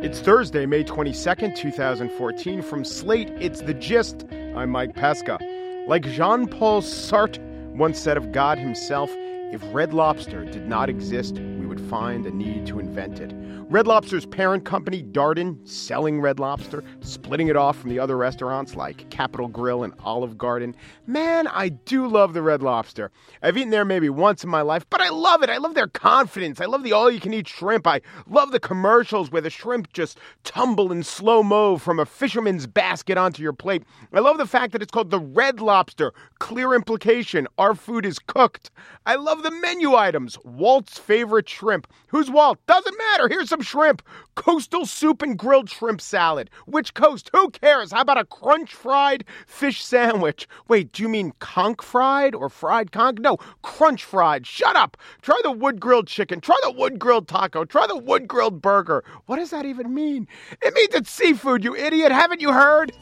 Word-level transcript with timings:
It's 0.00 0.20
Thursday, 0.20 0.66
May 0.66 0.84
22nd, 0.84 1.56
2014. 1.56 2.62
From 2.62 2.84
Slate, 2.84 3.30
it's 3.40 3.62
The 3.62 3.74
Gist. 3.74 4.24
I'm 4.54 4.70
Mike 4.70 4.94
Pesca. 4.94 5.40
Like 5.88 6.04
Jean 6.04 6.46
Paul 6.46 6.80
Sartre 6.80 7.40
once 7.74 7.98
said 7.98 8.16
of 8.16 8.30
God 8.30 8.56
himself, 8.56 9.10
if 9.16 9.60
Red 9.74 9.92
Lobster 9.92 10.44
did 10.44 10.68
not 10.68 10.88
exist, 10.88 11.34
would 11.78 11.90
find 11.90 12.26
a 12.26 12.30
need 12.30 12.66
to 12.66 12.78
invent 12.78 13.20
it. 13.20 13.32
Red 13.70 13.86
Lobster's 13.86 14.24
parent 14.24 14.64
company, 14.64 15.02
Darden, 15.02 15.66
selling 15.68 16.20
Red 16.20 16.40
Lobster, 16.40 16.82
splitting 17.00 17.48
it 17.48 17.56
off 17.56 17.76
from 17.76 17.90
the 17.90 17.98
other 17.98 18.16
restaurants 18.16 18.74
like 18.74 19.08
Capital 19.10 19.46
Grille 19.46 19.84
and 19.84 19.92
Olive 20.00 20.38
Garden. 20.38 20.74
Man, 21.06 21.46
I 21.46 21.68
do 21.68 22.08
love 22.08 22.32
the 22.32 22.40
Red 22.40 22.62
Lobster. 22.62 23.10
I've 23.42 23.58
eaten 23.58 23.70
there 23.70 23.84
maybe 23.84 24.08
once 24.08 24.42
in 24.42 24.48
my 24.48 24.62
life, 24.62 24.86
but 24.88 25.02
I 25.02 25.10
love 25.10 25.42
it. 25.42 25.50
I 25.50 25.58
love 25.58 25.74
their 25.74 25.86
confidence. 25.86 26.62
I 26.62 26.64
love 26.64 26.82
the 26.82 26.92
all 26.92 27.10
you 27.10 27.20
can 27.20 27.34
eat 27.34 27.46
shrimp. 27.46 27.86
I 27.86 28.00
love 28.26 28.52
the 28.52 28.60
commercials 28.60 29.30
where 29.30 29.42
the 29.42 29.50
shrimp 29.50 29.92
just 29.92 30.18
tumble 30.44 30.90
in 30.90 31.02
slow 31.02 31.42
mo 31.42 31.76
from 31.76 31.98
a 31.98 32.06
fisherman's 32.06 32.66
basket 32.66 33.18
onto 33.18 33.42
your 33.42 33.52
plate. 33.52 33.84
I 34.14 34.20
love 34.20 34.38
the 34.38 34.46
fact 34.46 34.72
that 34.72 34.82
it's 34.82 34.90
called 34.90 35.10
the 35.10 35.20
Red 35.20 35.60
Lobster. 35.60 36.14
Clear 36.38 36.74
implication 36.74 37.46
our 37.58 37.74
food 37.74 38.06
is 38.06 38.18
cooked. 38.18 38.70
I 39.04 39.16
love 39.16 39.42
the 39.42 39.50
menu 39.50 39.94
items. 39.94 40.38
Walt's 40.42 40.98
favorite 40.98 41.48
shrimp. 41.48 41.67
Who's 42.08 42.30
Walt? 42.30 42.58
Doesn't 42.66 42.96
matter. 42.96 43.28
Here's 43.28 43.50
some 43.50 43.60
shrimp. 43.60 44.02
Coastal 44.34 44.86
soup 44.86 45.22
and 45.22 45.38
grilled 45.38 45.68
shrimp 45.68 46.00
salad. 46.00 46.48
Which 46.66 46.94
coast? 46.94 47.30
Who 47.32 47.50
cares? 47.50 47.92
How 47.92 48.00
about 48.00 48.18
a 48.18 48.24
crunch 48.24 48.72
fried 48.72 49.24
fish 49.46 49.84
sandwich? 49.84 50.48
Wait, 50.68 50.92
do 50.92 51.02
you 51.02 51.08
mean 51.08 51.32
conch 51.40 51.82
fried 51.82 52.34
or 52.34 52.48
fried 52.48 52.92
conch? 52.92 53.18
No, 53.18 53.36
crunch 53.62 54.04
fried. 54.04 54.46
Shut 54.46 54.76
up. 54.76 54.96
Try 55.22 55.38
the 55.42 55.52
wood 55.52 55.80
grilled 55.80 56.06
chicken. 56.06 56.40
Try 56.40 56.56
the 56.62 56.72
wood 56.72 56.98
grilled 56.98 57.28
taco. 57.28 57.64
Try 57.64 57.86
the 57.86 57.96
wood 57.96 58.26
grilled 58.26 58.62
burger. 58.62 59.04
What 59.26 59.36
does 59.36 59.50
that 59.50 59.66
even 59.66 59.92
mean? 59.92 60.26
It 60.62 60.74
means 60.74 60.94
it's 60.94 61.10
seafood, 61.10 61.64
you 61.64 61.76
idiot. 61.76 62.12
Haven't 62.12 62.40
you 62.40 62.52
heard? 62.52 62.92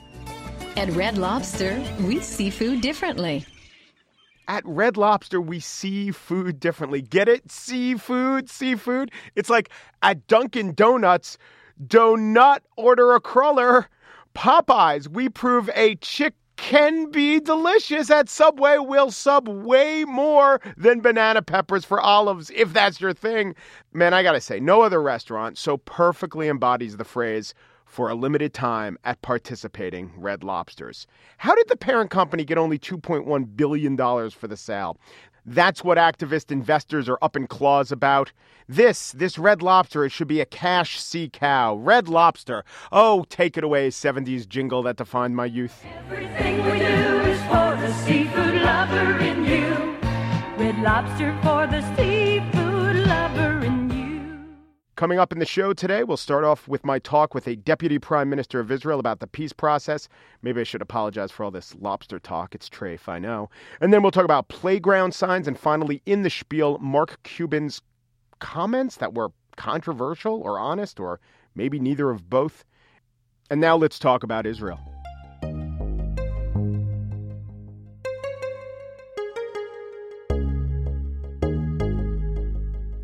At 0.76 0.90
Red 0.90 1.16
Lobster, 1.16 1.82
we 2.00 2.20
seafood 2.20 2.80
differently. 2.80 3.46
At 4.48 4.62
Red 4.64 4.96
Lobster, 4.96 5.40
we 5.40 5.58
see 5.58 6.12
food 6.12 6.60
differently. 6.60 7.02
Get 7.02 7.28
it? 7.28 7.50
Seafood, 7.50 8.48
seafood. 8.48 9.10
It's 9.34 9.50
like 9.50 9.70
at 10.02 10.26
Dunkin' 10.28 10.74
Donuts, 10.74 11.36
do 11.84 12.16
not 12.16 12.62
order 12.76 13.12
a 13.12 13.20
cruller. 13.20 13.88
Popeyes, 14.34 15.08
we 15.08 15.28
prove 15.28 15.68
a 15.74 15.96
chick 15.96 16.34
can 16.56 17.10
be 17.10 17.40
delicious 17.40 18.10
at 18.10 18.28
Subway. 18.28 18.78
We'll 18.78 19.10
sub 19.10 19.48
way 19.48 20.04
more 20.04 20.60
than 20.76 21.00
banana 21.00 21.42
peppers 21.42 21.84
for 21.84 22.00
olives 22.00 22.50
if 22.54 22.72
that's 22.72 23.00
your 23.00 23.12
thing. 23.12 23.54
Man, 23.92 24.14
I 24.14 24.22
gotta 24.22 24.40
say, 24.40 24.58
no 24.60 24.82
other 24.82 25.02
restaurant 25.02 25.58
so 25.58 25.76
perfectly 25.76 26.48
embodies 26.48 26.96
the 26.96 27.04
phrase 27.04 27.52
for 27.86 28.10
a 28.10 28.14
limited 28.14 28.52
time 28.52 28.98
at 29.04 29.22
participating 29.22 30.12
Red 30.16 30.44
Lobsters. 30.44 31.06
How 31.38 31.54
did 31.54 31.68
the 31.68 31.76
parent 31.76 32.10
company 32.10 32.44
get 32.44 32.58
only 32.58 32.78
$2.1 32.78 33.56
billion 33.56 33.96
for 34.30 34.48
the 34.48 34.56
sale? 34.56 34.98
That's 35.48 35.84
what 35.84 35.96
activist 35.96 36.50
investors 36.50 37.08
are 37.08 37.18
up 37.22 37.36
in 37.36 37.46
claws 37.46 37.92
about. 37.92 38.32
This, 38.68 39.12
this 39.12 39.38
Red 39.38 39.62
Lobster, 39.62 40.04
it 40.04 40.10
should 40.10 40.26
be 40.26 40.40
a 40.40 40.44
cash 40.44 41.00
sea 41.00 41.30
cow. 41.32 41.76
Red 41.76 42.08
Lobster. 42.08 42.64
Oh, 42.90 43.24
take 43.28 43.56
it 43.56 43.62
away, 43.62 43.90
70s 43.90 44.48
jingle 44.48 44.82
that 44.82 44.96
defined 44.96 45.36
my 45.36 45.46
youth. 45.46 45.84
Everything 46.10 46.56
we 46.64 46.78
do 46.80 47.20
is 47.30 47.40
for 47.42 47.76
the 47.80 47.92
seafood 48.04 48.60
lover 48.62 49.18
in 49.20 49.44
you. 49.44 49.96
Red 50.58 50.78
Lobster 50.80 51.38
for 51.42 51.68
the 51.68 51.80
you. 52.02 52.15
Coming 54.96 55.18
up 55.18 55.30
in 55.30 55.40
the 55.40 55.44
show 55.44 55.74
today, 55.74 56.04
we'll 56.04 56.16
start 56.16 56.42
off 56.42 56.66
with 56.68 56.82
my 56.82 56.98
talk 56.98 57.34
with 57.34 57.46
a 57.46 57.54
deputy 57.54 57.98
prime 57.98 58.30
minister 58.30 58.60
of 58.60 58.72
Israel 58.72 58.98
about 58.98 59.20
the 59.20 59.26
peace 59.26 59.52
process. 59.52 60.08
Maybe 60.40 60.62
I 60.62 60.64
should 60.64 60.80
apologize 60.80 61.30
for 61.30 61.44
all 61.44 61.50
this 61.50 61.74
lobster 61.74 62.18
talk. 62.18 62.54
It's 62.54 62.70
Trafe, 62.70 63.06
I 63.06 63.18
know. 63.18 63.50
And 63.82 63.92
then 63.92 64.00
we'll 64.00 64.10
talk 64.10 64.24
about 64.24 64.48
playground 64.48 65.12
signs. 65.12 65.46
And 65.46 65.58
finally, 65.58 66.00
in 66.06 66.22
the 66.22 66.30
spiel, 66.30 66.78
Mark 66.78 67.22
Cuban's 67.24 67.82
comments 68.38 68.96
that 68.96 69.12
were 69.12 69.32
controversial 69.56 70.40
or 70.40 70.58
honest, 70.58 70.98
or 70.98 71.20
maybe 71.54 71.78
neither 71.78 72.08
of 72.08 72.30
both. 72.30 72.64
And 73.50 73.60
now 73.60 73.76
let's 73.76 73.98
talk 73.98 74.22
about 74.22 74.46
Israel. 74.46 74.80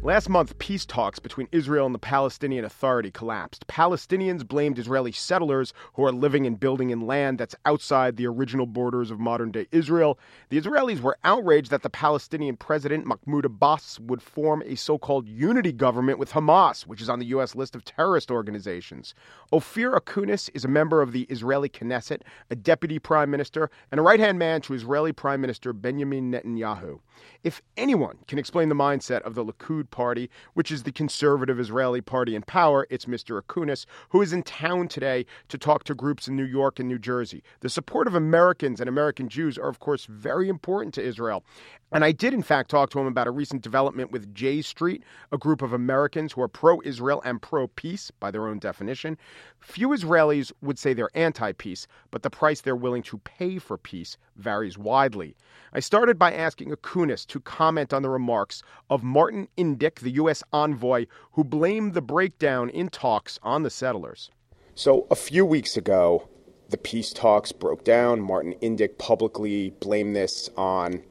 Last 0.04 0.28
month, 0.28 0.58
peace 0.58 0.84
talks 0.84 1.20
between 1.20 1.46
Israel 1.52 1.86
and 1.86 1.94
the 1.94 1.98
Palestinian 2.00 2.64
Authority 2.64 3.12
collapsed. 3.12 3.68
Palestinians 3.68 4.44
blamed 4.44 4.76
Israeli 4.76 5.12
settlers 5.12 5.72
who 5.94 6.04
are 6.04 6.10
living 6.10 6.44
and 6.44 6.58
building 6.58 6.90
in 6.90 7.06
land 7.06 7.38
that's 7.38 7.54
outside 7.66 8.16
the 8.16 8.26
original 8.26 8.66
borders 8.66 9.12
of 9.12 9.20
modern 9.20 9.52
day 9.52 9.68
Israel. 9.70 10.18
The 10.48 10.60
Israelis 10.60 10.98
were 10.98 11.18
outraged 11.22 11.70
that 11.70 11.84
the 11.84 11.88
Palestinian 11.88 12.56
president, 12.56 13.06
Mahmoud 13.06 13.44
Abbas, 13.44 14.00
would 14.00 14.20
form 14.20 14.64
a 14.66 14.74
so 14.74 14.98
called 14.98 15.28
unity 15.28 15.70
government 15.70 16.18
with 16.18 16.32
Hamas, 16.32 16.84
which 16.84 17.00
is 17.00 17.08
on 17.08 17.20
the 17.20 17.26
U.S. 17.26 17.54
list 17.54 17.76
of 17.76 17.84
terrorist 17.84 18.32
organizations. 18.32 19.14
Ofir 19.52 19.96
Akunis 19.96 20.50
is 20.52 20.64
a 20.64 20.68
member 20.68 21.00
of 21.00 21.12
the 21.12 21.28
Israeli 21.30 21.68
Knesset, 21.68 22.22
a 22.50 22.56
deputy 22.56 22.98
prime 22.98 23.30
minister, 23.30 23.70
and 23.92 24.00
a 24.00 24.02
right 24.02 24.18
hand 24.18 24.36
man 24.36 24.62
to 24.62 24.74
Israeli 24.74 25.12
Prime 25.12 25.40
Minister 25.40 25.72
Benjamin 25.72 26.32
Netanyahu. 26.32 26.98
If 27.44 27.62
anyone 27.76 28.18
can 28.26 28.40
explain 28.40 28.68
the 28.68 28.74
mindset 28.74 29.20
of 29.22 29.36
the 29.36 29.44
Likud 29.44 29.91
party, 29.92 30.28
which 30.54 30.72
is 30.72 30.82
the 30.82 30.90
conservative 30.90 31.60
Israeli 31.60 32.00
party 32.00 32.34
in 32.34 32.42
power, 32.42 32.88
it's 32.90 33.04
Mr. 33.04 33.40
Akunis, 33.40 33.86
who 34.08 34.20
is 34.20 34.32
in 34.32 34.42
town 34.42 34.88
today 34.88 35.24
to 35.48 35.56
talk 35.56 35.84
to 35.84 35.94
groups 35.94 36.26
in 36.26 36.34
New 36.34 36.44
York 36.44 36.80
and 36.80 36.88
New 36.88 36.98
Jersey. 36.98 37.44
The 37.60 37.68
support 37.68 38.08
of 38.08 38.16
Americans 38.16 38.80
and 38.80 38.88
American 38.88 39.28
Jews 39.28 39.56
are, 39.56 39.68
of 39.68 39.78
course, 39.78 40.06
very 40.06 40.48
important 40.48 40.94
to 40.94 41.02
Israel. 41.02 41.44
And 41.92 42.04
I 42.04 42.12
did, 42.12 42.32
in 42.32 42.42
fact, 42.42 42.70
talk 42.70 42.88
to 42.90 42.98
him 42.98 43.06
about 43.06 43.26
a 43.26 43.30
recent 43.30 43.60
development 43.60 44.10
with 44.10 44.34
J 44.34 44.62
Street, 44.62 45.04
a 45.30 45.36
group 45.36 45.60
of 45.60 45.74
Americans 45.74 46.32
who 46.32 46.40
are 46.40 46.48
pro 46.48 46.80
Israel 46.84 47.20
and 47.22 47.40
pro 47.40 47.66
peace 47.66 48.10
by 48.18 48.30
their 48.30 48.48
own 48.48 48.58
definition. 48.58 49.18
Few 49.60 49.90
Israelis 49.90 50.52
would 50.62 50.78
say 50.78 50.94
they're 50.94 51.10
anti 51.14 51.52
peace, 51.52 51.86
but 52.10 52.22
the 52.22 52.30
price 52.30 52.62
they're 52.62 52.74
willing 52.74 53.02
to 53.04 53.18
pay 53.18 53.58
for 53.58 53.76
peace 53.76 54.16
varies 54.36 54.78
widely. 54.78 55.36
I 55.74 55.80
started 55.80 56.18
by 56.18 56.32
asking 56.32 56.70
Akunis 56.70 57.26
to 57.26 57.40
comment 57.40 57.92
on 57.92 58.00
the 58.00 58.08
remarks 58.08 58.62
of 58.88 59.02
Martin 59.02 59.48
Indyk, 59.82 60.00
the 60.00 60.10
U.S. 60.12 60.42
envoy, 60.52 61.06
who 61.32 61.44
blamed 61.44 61.94
the 61.94 62.02
breakdown 62.02 62.70
in 62.70 62.88
talks 62.88 63.38
on 63.42 63.62
the 63.62 63.70
settlers. 63.70 64.30
So, 64.74 65.06
a 65.10 65.16
few 65.16 65.44
weeks 65.44 65.76
ago, 65.76 66.28
the 66.70 66.78
peace 66.78 67.12
talks 67.12 67.52
broke 67.52 67.84
down. 67.84 68.20
Martin 68.20 68.54
Indyk 68.62 68.98
publicly 68.98 69.70
blamed 69.80 70.16
this 70.16 70.48
on 70.56 71.02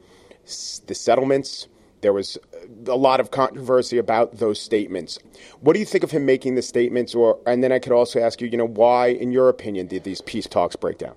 the 0.86 0.94
settlements. 0.94 1.68
There 2.00 2.12
was 2.12 2.36
a 2.88 2.96
lot 2.96 3.20
of 3.20 3.30
controversy 3.30 3.96
about 3.96 4.38
those 4.38 4.60
statements. 4.60 5.20
What 5.60 5.74
do 5.74 5.78
you 5.78 5.86
think 5.86 6.02
of 6.02 6.10
him 6.10 6.26
making 6.26 6.56
the 6.56 6.62
statements? 6.62 7.14
Or 7.14 7.38
and 7.46 7.62
then 7.62 7.70
I 7.70 7.78
could 7.78 7.92
also 7.92 8.20
ask 8.20 8.40
you, 8.40 8.48
you 8.48 8.56
know, 8.56 8.66
why, 8.66 9.08
in 9.08 9.30
your 9.30 9.48
opinion, 9.48 9.86
did 9.86 10.02
these 10.02 10.20
peace 10.20 10.48
talks 10.48 10.74
break 10.74 10.98
down? 10.98 11.14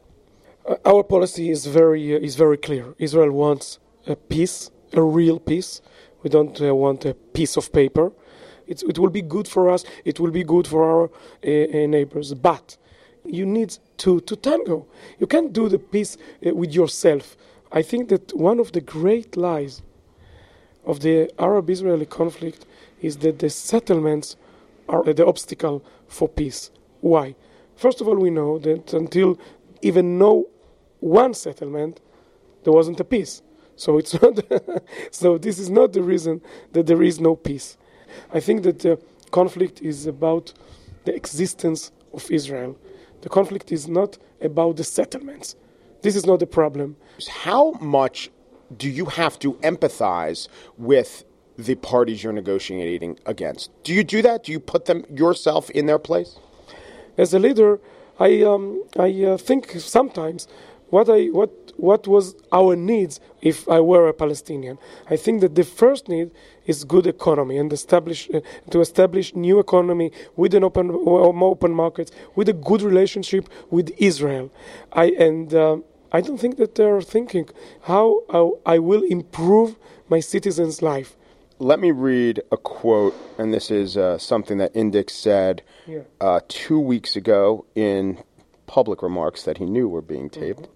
Uh, 0.67 0.75
our 0.85 1.03
policy 1.03 1.49
is 1.49 1.65
very 1.65 2.15
uh, 2.15 2.19
is 2.19 2.35
very 2.35 2.57
clear. 2.57 2.93
Israel 2.99 3.31
wants 3.31 3.79
a 4.05 4.15
peace, 4.15 4.69
a 4.93 5.01
real 5.01 5.39
peace. 5.39 5.81
We 6.25 6.29
don't 6.31 6.59
uh, 6.59 6.73
want 6.73 7.05
a 7.05 7.13
piece 7.13 7.55
of 7.55 7.71
paper. 7.71 8.11
It's, 8.65 8.81
it 8.81 8.97
will 8.97 9.11
be 9.11 9.21
good 9.21 9.47
for 9.47 9.69
us. 9.69 9.85
It 10.05 10.19
will 10.19 10.31
be 10.31 10.43
good 10.43 10.65
for 10.65 10.83
our 10.83 11.03
uh, 11.03 11.85
neighbors. 11.85 12.33
But 12.33 12.77
you 13.23 13.45
need 13.45 13.77
to 13.97 14.21
to 14.21 14.35
tango. 14.35 14.87
You 15.19 15.27
can't 15.27 15.53
do 15.53 15.69
the 15.69 15.77
peace 15.77 16.17
uh, 16.17 16.55
with 16.55 16.73
yourself. 16.73 17.37
I 17.71 17.83
think 17.83 18.09
that 18.09 18.35
one 18.35 18.59
of 18.59 18.71
the 18.71 18.81
great 18.81 19.37
lies 19.37 19.83
of 20.83 21.01
the 21.01 21.29
Arab 21.37 21.69
Israeli 21.69 22.07
conflict 22.07 22.65
is 23.03 23.17
that 23.17 23.37
the 23.37 23.51
settlements 23.51 24.35
are 24.89 25.03
the 25.03 25.27
obstacle 25.27 25.83
for 26.07 26.27
peace. 26.27 26.71
Why? 27.01 27.35
First 27.75 28.01
of 28.01 28.07
all, 28.07 28.15
we 28.15 28.31
know 28.31 28.57
that 28.57 28.93
until 28.93 29.37
even 29.83 30.17
no 30.17 30.47
one 31.01 31.35
settlement, 31.35 32.01
there 32.63 32.73
wasn't 32.73 32.99
a 32.99 33.03
peace. 33.03 33.43
So 33.75 33.97
it's 33.97 34.13
not. 34.21 34.39
so 35.11 35.37
this 35.37 35.59
is 35.59 35.69
not 35.69 35.93
the 35.93 36.01
reason 36.01 36.41
that 36.73 36.87
there 36.87 37.03
is 37.03 37.19
no 37.19 37.35
peace. 37.35 37.77
I 38.33 38.39
think 38.39 38.63
that 38.63 38.79
the 38.79 38.99
conflict 39.31 39.81
is 39.81 40.05
about 40.05 40.53
the 41.05 41.13
existence 41.15 41.91
of 42.13 42.29
Israel. 42.31 42.77
The 43.21 43.29
conflict 43.29 43.71
is 43.71 43.87
not 43.87 44.17
about 44.41 44.77
the 44.77 44.83
settlements. 44.83 45.55
This 46.01 46.15
is 46.15 46.25
not 46.25 46.39
the 46.39 46.47
problem. 46.47 46.97
How 47.27 47.71
much 47.81 48.29
do 48.77 48.89
you 48.89 49.05
have 49.05 49.39
to 49.39 49.53
empathize 49.55 50.47
with 50.77 51.23
the 51.57 51.75
parties 51.75 52.23
you're 52.23 52.33
negotiating 52.33 53.19
against? 53.25 53.71
Do 53.83 53.93
you 53.93 54.03
do 54.03 54.21
that? 54.21 54.43
Do 54.43 54.51
you 54.51 54.59
put 54.59 54.85
them 54.85 55.05
yourself 55.09 55.69
in 55.71 55.85
their 55.85 55.99
place? 55.99 56.37
As 57.17 57.33
a 57.33 57.39
leader, 57.39 57.79
I 58.19 58.41
um, 58.43 58.83
I 58.97 59.23
uh, 59.23 59.37
think 59.37 59.71
sometimes, 59.71 60.47
what 60.89 61.09
I 61.09 61.25
what 61.27 61.51
what 61.77 62.07
was 62.07 62.35
our 62.51 62.75
needs 62.75 63.19
if 63.41 63.67
I 63.67 63.79
were 63.79 64.07
a 64.07 64.13
Palestinian. 64.13 64.77
I 65.09 65.17
think 65.17 65.41
that 65.41 65.55
the 65.55 65.63
first 65.63 66.07
need 66.07 66.31
is 66.65 66.83
good 66.83 67.05
economy 67.07 67.57
and 67.57 67.71
establish 67.73 68.29
uh, 68.33 68.39
to 68.71 68.81
establish 68.81 69.35
new 69.35 69.59
economy 69.59 70.11
with 70.35 70.53
an 70.53 70.63
open 70.63 70.91
open 70.91 71.71
markets 71.71 72.11
with 72.35 72.47
a 72.49 72.53
good 72.53 72.81
relationship 72.81 73.49
with 73.69 73.91
Israel. 73.97 74.51
I 74.93 75.05
and 75.27 75.53
uh, 75.53 75.77
I 76.11 76.21
don't 76.21 76.37
think 76.39 76.57
that 76.57 76.75
they 76.75 76.85
are 76.85 77.01
thinking 77.01 77.49
how, 77.81 78.21
how 78.31 78.59
I 78.65 78.79
will 78.79 79.03
improve 79.03 79.75
my 80.07 80.21
citizens' 80.21 80.81
life. 80.81 81.17
Let 81.59 81.79
me 81.79 81.91
read 81.91 82.41
a 82.51 82.57
quote, 82.57 83.15
and 83.37 83.53
this 83.53 83.69
is 83.71 83.97
uh, 83.97 84.17
something 84.17 84.57
that 84.59 84.73
Indyk 84.73 85.09
said 85.09 85.61
Yeah. 85.87 86.01
uh, 86.21 86.39
two 86.47 86.79
weeks 86.79 87.15
ago 87.17 87.65
in 87.75 88.17
public 88.67 89.01
remarks 89.01 89.43
that 89.43 89.57
he 89.57 89.65
knew 89.65 89.87
were 89.87 90.01
being 90.01 90.29
taped. 90.29 90.67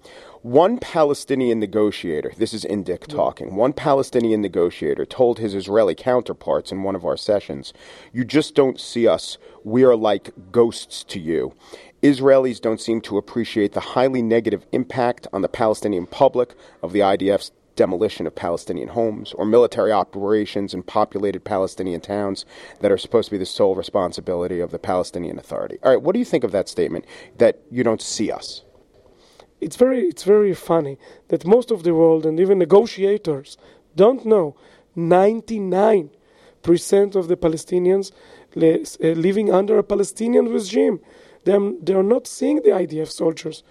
One 0.41 0.77
Palestinian 0.77 1.59
negotiator, 1.59 2.31
this 2.37 2.53
is 2.53 2.63
Indyk 2.63 2.99
mm-hmm. 2.99 3.17
talking, 3.17 3.55
one 3.55 3.73
Palestinian 3.73 4.41
negotiator 4.41 5.05
told 5.05 5.39
his 5.39 5.53
Israeli 5.53 5.95
counterparts 5.95 6.71
in 6.71 6.83
one 6.83 6.95
of 6.95 7.03
our 7.05 7.17
sessions, 7.17 7.73
You 8.13 8.23
just 8.23 8.55
don't 8.55 8.79
see 8.79 9.07
us. 9.07 9.37
We 9.63 9.83
are 9.83 9.95
like 9.95 10.31
ghosts 10.51 11.03
to 11.05 11.19
you. 11.19 11.53
Israelis 12.01 12.61
don't 12.61 12.79
seem 12.79 13.01
to 13.01 13.17
appreciate 13.17 13.73
the 13.73 13.81
highly 13.81 14.21
negative 14.21 14.65
impact 14.71 15.27
on 15.33 15.41
the 15.41 15.49
Palestinian 15.49 16.05
public 16.05 16.55
of 16.81 16.93
the 16.93 16.99
IDF's 16.99 17.51
demolition 17.79 18.27
of 18.27 18.35
Palestinian 18.35 18.89
homes 18.89 19.31
or 19.37 19.45
military 19.45 19.93
operations 19.93 20.73
in 20.73 20.83
populated 20.83 21.45
Palestinian 21.45 22.01
towns 22.01 22.45
that 22.81 22.91
are 22.91 22.97
supposed 22.97 23.27
to 23.29 23.35
be 23.35 23.37
the 23.37 23.45
sole 23.45 23.73
responsibility 23.73 24.59
of 24.59 24.71
the 24.71 24.83
Palestinian 24.91 25.39
Authority. 25.39 25.77
All 25.81 25.91
right, 25.91 26.01
what 26.03 26.11
do 26.11 26.19
you 26.19 26.25
think 26.25 26.43
of 26.43 26.51
that 26.51 26.67
statement 26.67 27.05
that 27.37 27.61
you 27.71 27.81
don't 27.85 28.01
see 28.01 28.29
us? 28.39 28.47
It's 29.61 29.77
very 29.77 30.01
it's 30.11 30.25
very 30.35 30.53
funny 30.53 30.95
that 31.29 31.51
most 31.55 31.71
of 31.71 31.83
the 31.83 31.93
world 31.93 32.25
and 32.25 32.37
even 32.37 32.57
negotiators 32.59 33.57
don't 33.95 34.25
know 34.25 34.57
99 34.95 36.09
percent 36.67 37.15
of 37.15 37.29
the 37.29 37.37
Palestinians 37.45 38.11
uh, 38.57 39.21
living 39.27 39.53
under 39.59 39.77
a 39.77 39.83
Palestinian 39.93 40.47
regime. 40.57 40.99
They 41.45 41.93
are 42.01 42.09
not 42.15 42.27
seeing 42.27 42.57
the 42.57 42.73
IDF 42.83 43.09
soldiers. 43.21 43.63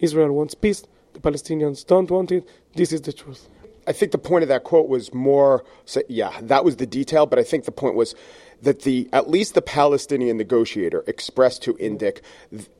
Israel 0.00 0.32
wants 0.32 0.54
peace. 0.54 0.82
The 1.14 1.20
Palestinians 1.20 1.86
don't 1.86 2.10
want 2.10 2.30
it. 2.32 2.46
This 2.74 2.92
is 2.92 3.00
the 3.00 3.12
truth. 3.12 3.48
I 3.86 3.92
think 3.92 4.12
the 4.12 4.18
point 4.18 4.42
of 4.42 4.48
that 4.48 4.64
quote 4.64 4.88
was 4.88 5.12
more, 5.12 5.64
so, 5.84 6.02
yeah, 6.08 6.32
that 6.42 6.64
was 6.64 6.76
the 6.76 6.86
detail, 6.86 7.26
but 7.26 7.38
I 7.38 7.42
think 7.42 7.64
the 7.64 7.72
point 7.72 7.96
was 7.96 8.14
that 8.62 8.82
the 8.82 9.08
at 9.12 9.28
least 9.28 9.54
the 9.54 9.62
Palestinian 9.62 10.36
negotiator 10.38 11.04
expressed 11.06 11.62
to 11.64 11.74
Indyk 11.74 12.20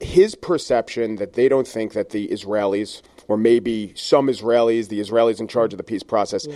his 0.00 0.34
perception 0.34 1.16
that 1.16 1.34
they 1.34 1.48
don't 1.48 1.68
think 1.68 1.92
that 1.92 2.10
the 2.10 2.28
Israelis, 2.28 3.02
or 3.28 3.36
maybe 3.36 3.92
some 3.94 4.28
Israelis, 4.28 4.88
the 4.88 5.00
Israelis 5.00 5.40
in 5.40 5.48
charge 5.48 5.74
of 5.74 5.76
the 5.76 5.84
peace 5.84 6.02
process, 6.02 6.46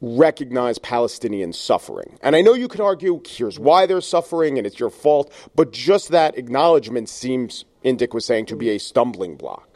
recognize 0.00 0.78
Palestinian 0.78 1.52
suffering. 1.52 2.16
And 2.22 2.36
I 2.36 2.42
know 2.42 2.54
you 2.54 2.68
could 2.68 2.80
argue, 2.80 3.20
here's 3.26 3.58
why 3.58 3.86
they're 3.86 4.00
suffering 4.00 4.56
and 4.56 4.66
it's 4.66 4.78
your 4.78 4.90
fault, 4.90 5.32
but 5.56 5.72
just 5.72 6.10
that 6.10 6.38
acknowledgement 6.38 7.08
seems, 7.08 7.64
Indyk 7.84 8.14
was 8.14 8.24
saying, 8.24 8.46
to 8.46 8.56
be 8.56 8.70
a 8.70 8.78
stumbling 8.78 9.36
block. 9.36 9.68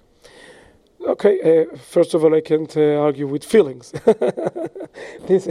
Okay, 1.06 1.64
uh, 1.72 1.76
first 1.78 2.14
of 2.14 2.24
all, 2.24 2.34
I 2.34 2.42
can't 2.42 2.76
uh, 2.76 2.96
argue 3.00 3.26
with 3.26 3.44
feelings. 3.44 3.92
this, 5.26 5.46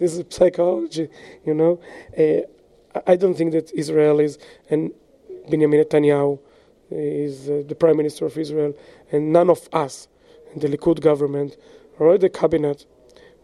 this 0.00 0.16
is 0.18 0.24
psychology, 0.30 1.08
you 1.46 1.54
know. 1.54 1.80
Uh, 2.18 2.42
I- 3.06 3.16
don't 3.16 3.34
think 3.36 3.52
that 3.52 3.68
Israelis 3.76 4.38
and 4.70 4.92
Benjamin 5.48 5.84
Netanyahu 5.84 6.40
is 6.90 7.48
uh, 7.48 7.62
the 7.68 7.76
prime 7.76 7.96
minister 7.96 8.26
of 8.26 8.36
Israel, 8.38 8.74
and 9.12 9.32
none 9.32 9.50
of 9.50 9.68
us 9.72 10.08
the 10.56 10.68
Likud 10.68 11.00
government 11.00 11.56
or 11.98 12.18
the 12.18 12.28
cabinet, 12.30 12.86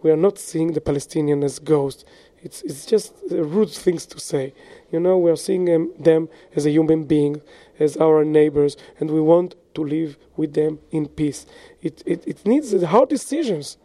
we 0.02 0.10
are 0.10 0.16
not 0.16 0.38
seeing 0.38 0.72
the 0.72 0.80
Palestinian 0.80 1.44
as 1.44 1.58
ghosts. 1.60 2.04
It's, 2.42 2.62
it's 2.62 2.86
just 2.86 3.14
uh, 3.30 3.44
rude 3.44 3.70
things 3.70 4.06
to 4.06 4.20
say. 4.20 4.54
You 4.92 5.00
know, 5.00 5.18
we 5.18 5.30
are 5.30 5.36
seeing 5.36 5.66
them, 5.66 5.92
them 5.98 6.28
as 6.56 6.66
a 6.66 6.70
human 6.70 7.04
being, 7.04 7.42
as 7.78 7.96
our 7.96 8.24
neighbors, 8.24 8.76
and 9.00 9.10
we 9.10 9.20
want 9.20 9.54
to 9.74 9.84
live 9.84 10.16
with 10.36 10.54
them 10.54 10.78
in 10.90 11.08
peace. 11.08 11.46
It, 11.82 12.02
it, 12.06 12.24
it 12.26 12.46
needs 12.46 12.82
hard 12.82 13.08
decisions, 13.08 13.78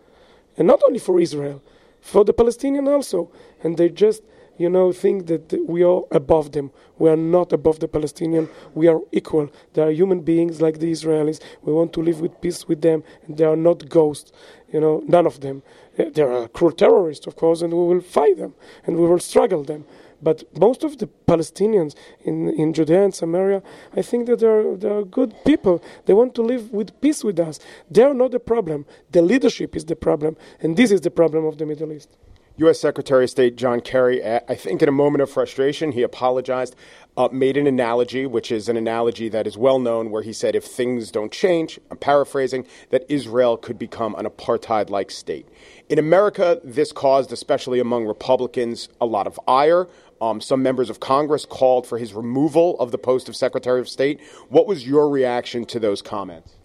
and 0.58 0.68
not 0.68 0.82
only 0.84 1.00
for 1.00 1.20
Israel, 1.20 1.62
for 2.02 2.24
the 2.24 2.34
Palestinian 2.34 2.88
also. 2.88 3.32
And 3.64 3.78
they 3.78 3.90
just, 3.90 4.24
you 4.58 4.70
know, 4.70 4.92
think 4.92 5.28
that 5.28 5.54
we 5.68 5.84
are 5.84 6.04
above 6.12 6.52
them. 6.52 6.72
We 6.98 7.10
are 7.10 7.18
not 7.18 7.54
above 7.54 7.80
the 7.80 7.88
Palestinian. 7.88 8.50
We 8.74 8.88
are 8.88 9.00
equal. 9.12 9.50
They 9.74 9.82
are 9.82 9.92
human 9.92 10.22
beings 10.22 10.62
like 10.62 10.80
the 10.80 10.92
Israelis. 10.92 11.42
We 11.62 11.74
want 11.74 11.94
to 11.94 12.02
live 12.02 12.20
with 12.22 12.40
peace 12.42 12.68
with 12.68 12.82
them, 12.82 13.04
and 13.26 13.38
they 13.38 13.46
are 13.46 13.56
not 13.56 13.90
ghosts. 13.90 14.32
You 14.72 14.82
know, 14.82 15.04
none 15.08 15.26
of 15.26 15.42
them. 15.42 15.64
They 15.98 16.22
are 16.22 16.48
cruel 16.48 16.72
terrorists, 16.72 17.28
of 17.28 17.36
course, 17.36 17.62
and 17.62 17.74
we 17.74 17.86
will 17.86 18.02
fight 18.02 18.38
them, 18.38 18.54
and 18.86 18.98
we 18.98 19.08
will 19.08 19.20
struggle 19.20 19.64
them. 19.64 19.86
But 20.22 20.44
most 20.58 20.84
of 20.84 20.98
the 20.98 21.08
Palestinians 21.28 21.96
in, 22.24 22.50
in 22.50 22.74
Judea 22.74 23.04
and 23.04 23.16
Samaria, 23.16 23.62
I 23.96 24.02
think 24.02 24.28
that 24.28 24.40
they 24.40 24.48
are, 24.48 24.76
they 24.76 24.90
are 24.90 25.04
good 25.04 25.34
people. 25.46 25.82
They 26.06 26.14
want 26.14 26.36
to 26.36 26.42
live 26.42 26.72
with 26.72 27.00
peace 27.02 27.24
with 27.24 27.40
us. 27.40 27.60
They 27.90 28.04
are 28.04 28.14
not 28.14 28.32
the 28.32 28.40
problem. 28.40 28.86
The 29.12 29.22
leadership 29.22 29.76
is 29.76 29.86
the 29.86 29.96
problem. 29.96 30.38
And 30.62 30.76
this 30.76 30.92
is 30.92 31.02
the 31.02 31.12
problem 31.12 31.46
of 31.46 31.58
the 31.58 31.66
Middle 31.66 31.92
East. 31.94 32.18
U.S. 32.60 32.78
Secretary 32.78 33.24
of 33.24 33.30
State 33.30 33.56
John 33.56 33.80
Kerry, 33.80 34.22
uh, 34.22 34.42
I 34.50 34.56
think 34.56 34.82
in 34.82 34.90
a 34.90 34.92
moment 34.92 35.22
of 35.22 35.30
frustration, 35.30 35.94
he 35.94 36.02
apologized, 36.02 36.76
uh, 37.16 37.30
made 37.32 37.56
an 37.56 37.68
analogy, 37.68 38.26
which 38.26 38.52
is 38.52 38.68
an 38.68 38.76
analogy 38.76 39.30
that 39.30 39.48
is 39.48 39.58
well 39.58 39.80
known, 39.80 40.12
where 40.12 40.24
he 40.24 40.34
said 40.34 40.58
if 40.58 40.66
things 40.66 41.10
don't 41.10 41.32
change, 41.32 41.80
I'm 41.90 41.96
paraphrasing, 41.96 42.68
that 42.90 43.06
Israel 43.08 43.56
could 43.56 43.80
become 43.80 44.14
an 44.16 44.26
apartheid 44.26 44.90
like 44.90 45.10
state. 45.10 45.48
In 45.88 46.00
America, 46.00 46.60
this 46.62 46.92
caused, 46.92 47.32
especially 47.32 47.80
among 47.80 48.06
Republicans, 48.06 48.90
a 49.00 49.06
lot 49.06 49.26
of 49.26 49.40
ire. 49.48 49.88
Um, 50.22 50.42
some 50.42 50.62
members 50.62 50.90
of 50.90 51.00
Congress 51.00 51.46
called 51.46 51.88
for 51.88 51.98
his 51.98 52.14
removal 52.14 52.78
of 52.80 52.92
the 52.92 52.98
post 52.98 53.30
of 53.30 53.36
Secretary 53.36 53.80
of 53.80 53.88
State. 53.88 54.20
What 54.50 54.68
was 54.68 54.86
your 54.86 55.10
reaction 55.10 55.66
to 55.66 55.80
those 55.80 56.02
comments? 56.02 56.56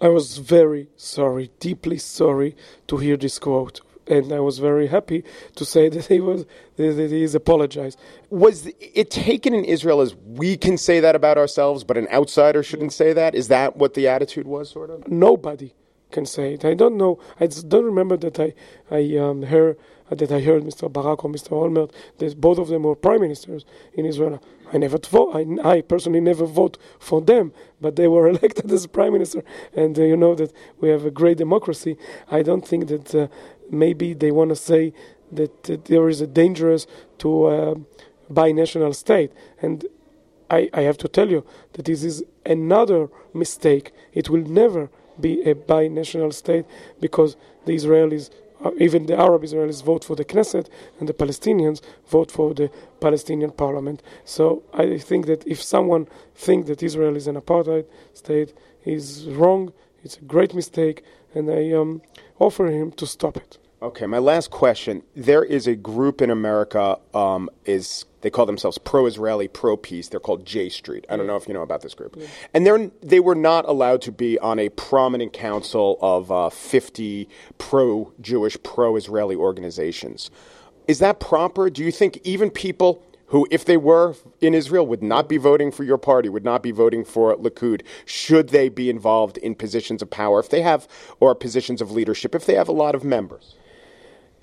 I 0.00 0.08
was 0.08 0.38
very 0.38 0.88
sorry, 0.96 1.50
deeply 1.60 1.98
sorry 1.98 2.56
to 2.86 2.96
hear 2.96 3.16
this 3.16 3.38
quote. 3.38 3.80
And 4.06 4.32
I 4.32 4.40
was 4.40 4.58
very 4.58 4.88
happy 4.88 5.24
to 5.56 5.64
say 5.64 5.88
that 5.94 6.06
he 6.06 6.20
was 6.20 6.46
that 6.76 7.10
he 7.10 7.22
is 7.22 7.34
apologized. 7.34 7.98
Was 8.30 8.66
it 8.80 9.10
taken 9.10 9.54
in 9.54 9.64
Israel 9.64 10.00
as 10.00 10.14
we 10.14 10.56
can 10.56 10.78
say 10.78 11.00
that 11.00 11.14
about 11.14 11.36
ourselves, 11.36 11.84
but 11.84 11.96
an 11.96 12.08
outsider 12.08 12.62
shouldn't 12.62 12.92
say 12.92 13.12
that? 13.12 13.34
Is 13.34 13.48
that 13.48 13.76
what 13.76 13.94
the 13.94 14.08
attitude 14.08 14.46
was, 14.46 14.70
sort 14.70 14.90
of? 14.90 15.06
Nobody 15.08 15.74
can 16.10 16.26
say 16.26 16.54
it. 16.54 16.64
I 16.64 16.74
don't 16.74 16.96
know. 16.96 17.20
I 17.38 17.46
don't 17.46 17.84
remember 17.84 18.16
that 18.16 18.40
I 18.40 18.54
I 18.90 19.16
um, 19.16 19.42
heard 19.42 19.78
that 20.18 20.32
I 20.32 20.40
heard 20.40 20.62
Mr. 20.62 20.92
Barak 20.92 21.24
or 21.24 21.30
Mr. 21.30 21.50
Olmert. 21.50 21.92
That 22.18 22.40
both 22.40 22.58
of 22.58 22.68
them 22.68 22.82
were 22.82 22.94
prime 22.94 23.20
ministers 23.20 23.64
in 23.94 24.06
Israel. 24.06 24.42
I 24.72 24.78
never 24.78 24.98
vote. 24.98 25.34
I, 25.34 25.68
I 25.68 25.80
personally 25.80 26.20
never 26.20 26.46
vote 26.46 26.78
for 26.98 27.20
them, 27.20 27.52
but 27.80 27.96
they 27.96 28.08
were 28.08 28.28
elected 28.34 28.70
as 28.70 28.86
prime 28.86 29.12
minister. 29.12 29.42
And 29.74 29.98
uh, 29.98 30.02
you 30.02 30.16
know 30.16 30.34
that 30.34 30.52
we 30.80 30.88
have 30.90 31.04
a 31.04 31.10
great 31.10 31.38
democracy. 31.38 31.96
I 32.30 32.42
don't 32.42 32.66
think 32.66 32.88
that 32.88 33.14
uh, 33.14 33.28
maybe 33.70 34.14
they 34.14 34.30
want 34.30 34.50
to 34.50 34.56
say 34.56 34.92
that 35.32 35.70
uh, 35.70 35.76
there 35.84 36.08
is 36.08 36.20
a 36.20 36.26
dangerous 36.26 36.86
to 37.18 37.46
a 37.46 37.72
uh, 37.72 37.74
binational 38.32 38.94
state. 38.94 39.32
And 39.60 39.84
I, 40.50 40.68
I 40.72 40.80
have 40.82 40.98
to 40.98 41.08
tell 41.08 41.30
you 41.30 41.44
that 41.74 41.84
this 41.84 42.02
is 42.02 42.24
another 42.44 43.08
mistake. 43.32 43.92
It 44.12 44.28
will 44.28 44.42
never 44.42 44.90
be 45.20 45.42
a 45.42 45.54
binational 45.54 46.32
state 46.32 46.64
because 47.00 47.36
the 47.66 47.74
Israelis, 47.74 48.30
even 48.78 49.06
the 49.06 49.18
Arab 49.18 49.42
Israelis, 49.42 49.82
vote 49.82 50.04
for 50.04 50.16
the 50.16 50.24
Knesset 50.24 50.68
and 50.98 51.08
the 51.08 51.14
Palestinians 51.14 51.80
vote 52.08 52.30
for 52.30 52.54
the 52.54 52.70
Palestinian 53.00 53.50
parliament. 53.50 54.02
So 54.24 54.62
I 54.72 54.98
think 54.98 55.26
that 55.26 55.46
if 55.46 55.62
someone 55.62 56.06
thinks 56.34 56.68
that 56.68 56.82
Israel 56.82 57.16
is 57.16 57.26
an 57.26 57.36
apartheid 57.36 57.86
state, 58.14 58.52
is 58.84 59.26
wrong. 59.26 59.72
It's 60.02 60.16
a 60.16 60.22
great 60.22 60.54
mistake, 60.54 61.04
and 61.34 61.50
I 61.50 61.72
um, 61.72 62.02
offer 62.38 62.66
him 62.66 62.92
to 62.92 63.06
stop 63.06 63.36
it. 63.36 63.58
Okay, 63.82 64.04
my 64.04 64.18
last 64.18 64.50
question. 64.50 65.02
There 65.16 65.42
is 65.42 65.66
a 65.66 65.74
group 65.74 66.20
in 66.20 66.28
America, 66.28 66.98
um, 67.14 67.48
is 67.64 68.04
they 68.20 68.28
call 68.28 68.44
themselves 68.44 68.76
pro-Israeli, 68.76 69.48
pro-peace. 69.48 70.08
They're 70.08 70.20
called 70.20 70.44
J 70.44 70.68
Street. 70.68 71.06
I 71.08 71.16
don't 71.16 71.26
know 71.26 71.36
if 71.36 71.48
you 71.48 71.54
know 71.54 71.62
about 71.62 71.80
this 71.80 71.94
group. 71.94 72.20
And 72.52 72.66
they're 72.66 72.90
they 73.02 73.20
were 73.20 73.34
not 73.34 73.66
allowed 73.66 74.02
to 74.02 74.12
be 74.12 74.38
on 74.40 74.58
a 74.58 74.68
prominent 74.68 75.32
council 75.32 75.98
of 76.02 76.30
uh, 76.30 76.50
50 76.50 77.26
pro-Jewish, 77.56 78.62
pro-Israeli 78.62 79.34
organizations. 79.34 80.30
Is 80.86 80.98
that 80.98 81.18
proper? 81.18 81.70
Do 81.70 81.82
you 81.82 81.90
think 81.90 82.20
even 82.22 82.50
people 82.50 83.02
who, 83.28 83.46
if 83.50 83.64
they 83.64 83.78
were 83.78 84.14
in 84.42 84.52
Israel, 84.52 84.86
would 84.88 85.02
not 85.02 85.26
be 85.26 85.38
voting 85.38 85.72
for 85.72 85.84
your 85.84 85.98
party, 85.98 86.28
would 86.28 86.44
not 86.44 86.62
be 86.62 86.72
voting 86.72 87.02
for 87.02 87.34
Likud, 87.36 87.82
should 88.04 88.50
they 88.50 88.68
be 88.68 88.90
involved 88.90 89.38
in 89.38 89.54
positions 89.54 90.02
of 90.02 90.10
power, 90.10 90.38
if 90.38 90.50
they 90.50 90.60
have, 90.60 90.86
or 91.18 91.34
positions 91.34 91.80
of 91.80 91.92
leadership, 91.92 92.34
if 92.34 92.44
they 92.44 92.56
have 92.56 92.68
a 92.68 92.72
lot 92.72 92.94
of 92.94 93.04
members? 93.04 93.54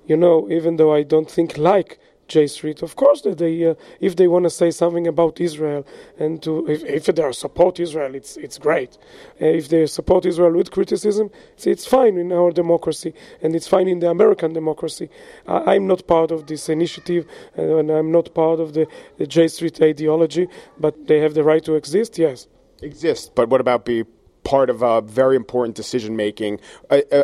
You 0.07 0.17
know, 0.17 0.49
even 0.49 0.77
though 0.77 0.93
I 0.93 1.03
don't 1.03 1.29
think 1.29 1.57
like 1.57 1.99
J 2.27 2.47
Street. 2.47 2.81
Of 2.81 2.95
course, 2.95 3.21
that 3.21 3.37
they 3.37 3.65
uh, 3.65 3.75
if 3.99 4.15
they 4.15 4.27
want 4.27 4.43
to 4.43 4.49
say 4.49 4.71
something 4.71 5.07
about 5.07 5.39
Israel 5.39 5.85
and 6.19 6.41
to 6.43 6.67
if, 6.67 6.83
if 6.83 7.15
they 7.15 7.31
support 7.31 7.79
Israel, 7.79 8.15
it's 8.15 8.37
it's 8.37 8.57
great. 8.57 8.97
Uh, 9.41 9.45
if 9.45 9.69
they 9.69 9.85
support 9.85 10.25
Israel 10.25 10.53
with 10.53 10.71
criticism, 10.71 11.29
it's, 11.53 11.67
it's 11.67 11.85
fine 11.85 12.17
in 12.17 12.31
our 12.31 12.51
democracy 12.51 13.13
and 13.41 13.55
it's 13.55 13.67
fine 13.67 13.87
in 13.87 13.99
the 13.99 14.09
American 14.09 14.53
democracy. 14.53 15.09
I, 15.47 15.75
I'm 15.75 15.87
not 15.87 16.07
part 16.07 16.31
of 16.31 16.47
this 16.47 16.69
initiative 16.69 17.25
uh, 17.57 17.77
and 17.77 17.91
I'm 17.91 18.11
not 18.11 18.33
part 18.33 18.59
of 18.59 18.73
the, 18.73 18.87
the 19.17 19.27
J 19.27 19.47
Street 19.47 19.81
ideology, 19.81 20.47
but 20.77 21.07
they 21.07 21.19
have 21.19 21.33
the 21.33 21.43
right 21.43 21.63
to 21.63 21.75
exist. 21.75 22.17
Yes. 22.17 22.47
Exist, 22.81 23.33
but 23.35 23.49
what 23.49 23.59
about 23.59 23.85
be 23.85 24.03
part 24.43 24.69
of 24.69 24.81
a 24.81 25.01
very 25.01 25.35
important 25.35 25.75
decision 25.75 26.15
making, 26.15 26.59
uh, 26.91 27.01
uh, 27.11 27.23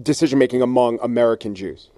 decision 0.00 0.38
making 0.38 0.62
among 0.62 0.98
American 1.02 1.54
Jews? 1.54 1.90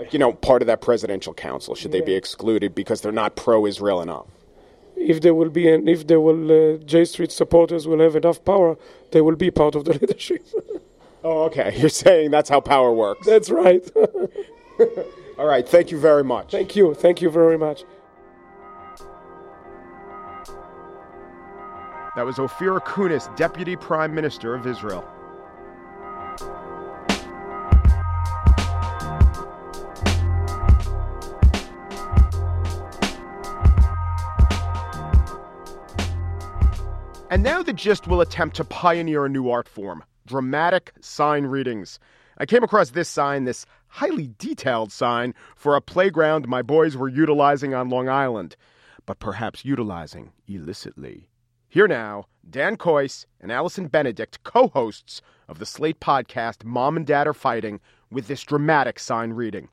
Like 0.00 0.14
you 0.14 0.18
know, 0.18 0.32
part 0.32 0.62
of 0.62 0.66
that 0.66 0.80
presidential 0.80 1.34
council 1.34 1.74
should 1.74 1.92
they 1.92 2.00
be 2.00 2.14
excluded 2.14 2.74
because 2.74 3.02
they're 3.02 3.12
not 3.12 3.36
pro-Israel 3.36 4.00
enough? 4.00 4.28
If 4.96 5.20
there 5.20 5.34
will 5.34 5.50
be 5.50 5.68
an 5.68 5.88
if 5.88 6.06
there 6.06 6.22
will 6.22 6.50
uh, 6.50 6.78
J 6.78 7.04
Street 7.04 7.30
supporters 7.30 7.86
will 7.86 8.00
have 8.00 8.16
enough 8.16 8.42
power, 8.42 8.78
they 9.12 9.20
will 9.20 9.36
be 9.36 9.50
part 9.50 9.74
of 9.74 9.84
the 9.84 9.92
leadership. 10.00 10.42
Oh, 11.22 11.42
okay. 11.44 11.76
You're 11.78 11.90
saying 11.90 12.30
that's 12.30 12.48
how 12.48 12.60
power 12.60 12.90
works. 12.94 13.26
That's 13.26 13.50
right. 13.50 13.86
All 15.38 15.44
right. 15.46 15.68
Thank 15.68 15.90
you 15.90 15.98
very 15.98 16.24
much. 16.24 16.50
Thank 16.50 16.74
you. 16.76 16.94
Thank 16.94 17.20
you 17.20 17.28
very 17.28 17.58
much. 17.58 17.84
That 22.16 22.24
was 22.24 22.36
Ofir 22.36 22.80
Kunis, 22.86 23.34
Deputy 23.36 23.76
Prime 23.76 24.14
Minister 24.14 24.54
of 24.54 24.66
Israel. 24.66 25.04
And 37.30 37.44
now 37.44 37.62
the 37.62 37.72
gist 37.72 38.08
will 38.08 38.20
attempt 38.20 38.56
to 38.56 38.64
pioneer 38.64 39.24
a 39.24 39.28
new 39.28 39.50
art 39.50 39.68
form 39.68 40.02
dramatic 40.26 40.92
sign 41.00 41.46
readings. 41.46 42.00
I 42.38 42.46
came 42.46 42.64
across 42.64 42.90
this 42.90 43.08
sign, 43.08 43.44
this 43.44 43.66
highly 43.86 44.32
detailed 44.38 44.90
sign, 44.90 45.34
for 45.54 45.76
a 45.76 45.80
playground 45.80 46.48
my 46.48 46.62
boys 46.62 46.96
were 46.96 47.08
utilizing 47.08 47.72
on 47.72 47.88
Long 47.88 48.08
Island, 48.08 48.56
but 49.06 49.20
perhaps 49.20 49.64
utilizing 49.64 50.32
illicitly. 50.48 51.28
Here 51.68 51.86
now, 51.86 52.24
Dan 52.48 52.76
Kois 52.76 53.26
and 53.40 53.52
Allison 53.52 53.86
Benedikt, 53.86 54.42
co 54.42 54.66
hosts 54.68 55.22
of 55.48 55.60
the 55.60 55.66
Slate 55.66 56.00
podcast 56.00 56.64
Mom 56.64 56.96
and 56.96 57.06
Dad 57.06 57.28
Are 57.28 57.34
Fighting, 57.34 57.80
with 58.10 58.26
this 58.26 58.42
dramatic 58.42 58.98
sign 58.98 59.34
reading. 59.34 59.68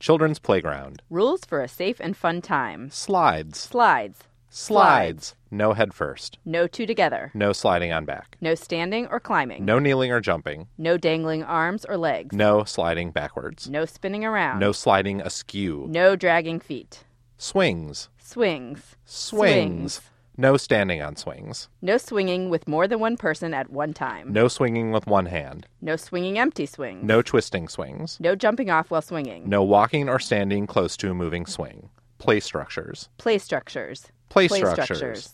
Children's 0.00 0.38
playground. 0.38 1.02
Rules 1.10 1.44
for 1.44 1.62
a 1.62 1.68
safe 1.68 2.00
and 2.00 2.16
fun 2.16 2.40
time. 2.40 2.90
Slides. 2.90 3.60
Slides. 3.60 4.24
Slides. 4.58 5.34
No 5.50 5.74
head 5.74 5.92
first. 5.92 6.38
No 6.46 6.66
two 6.66 6.86
together. 6.86 7.30
No 7.34 7.52
sliding 7.52 7.92
on 7.92 8.06
back. 8.06 8.38
No 8.40 8.54
standing 8.54 9.06
or 9.08 9.20
climbing. 9.20 9.66
No 9.66 9.78
kneeling 9.78 10.10
or 10.10 10.18
jumping. 10.18 10.66
No 10.78 10.96
dangling 10.96 11.42
arms 11.42 11.84
or 11.84 11.98
legs. 11.98 12.34
No 12.34 12.64
sliding 12.64 13.10
backwards. 13.10 13.68
No 13.68 13.84
spinning 13.84 14.24
around. 14.24 14.58
No 14.58 14.72
sliding 14.72 15.20
askew. 15.20 15.84
No 15.90 16.16
dragging 16.16 16.58
feet. 16.58 17.04
Swings. 17.36 18.08
Swings. 18.16 18.96
Swings. 19.04 20.00
No 20.38 20.56
standing 20.56 21.02
on 21.02 21.16
swings. 21.16 21.68
No 21.82 21.98
swinging 21.98 22.48
with 22.48 22.66
more 22.66 22.88
than 22.88 22.98
one 22.98 23.18
person 23.18 23.52
at 23.52 23.68
one 23.68 23.92
time. 23.92 24.32
No 24.32 24.48
swinging 24.48 24.90
with 24.90 25.06
one 25.06 25.26
hand. 25.26 25.66
No 25.82 25.96
swinging 25.96 26.38
empty 26.38 26.64
swings. 26.64 27.04
No 27.04 27.20
twisting 27.20 27.68
swings. 27.68 28.16
No 28.20 28.34
jumping 28.34 28.70
off 28.70 28.90
while 28.90 29.02
swinging. 29.02 29.46
No 29.50 29.62
walking 29.62 30.08
or 30.08 30.18
standing 30.18 30.66
close 30.66 30.96
to 30.96 31.10
a 31.10 31.14
moving 31.14 31.44
swing. 31.44 31.90
Play 32.16 32.40
structures. 32.40 33.10
Play 33.18 33.36
structures. 33.36 34.06
Play, 34.28 34.48
structures. 34.48 35.32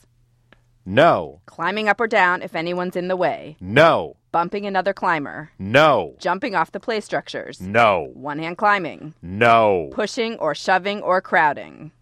No. 0.85 1.41
Climbing 1.47 1.89
up 1.89 2.01
or 2.01 2.07
down 2.07 2.43
if 2.43 2.55
anyone's 2.55 2.97
in 2.97 3.09
the 3.09 3.17
way. 3.17 3.57
No. 3.61 4.17
Bumping 4.33 4.67
another 4.67 4.93
climber. 4.93 5.51
No. 5.59 6.17
Jumping 6.19 6.55
off 6.55 6.73
the 6.73 6.81
play 6.81 7.01
structures. 7.01 7.61
No. 7.61 8.11
One 8.15 8.39
hand 8.39 8.59
climbing. 8.59 9.15
No. 9.23 9.91
Pushing 9.93 10.37
or 10.39 10.55
shoving 10.55 11.03
or 11.03 11.21
crowding. 11.21 11.93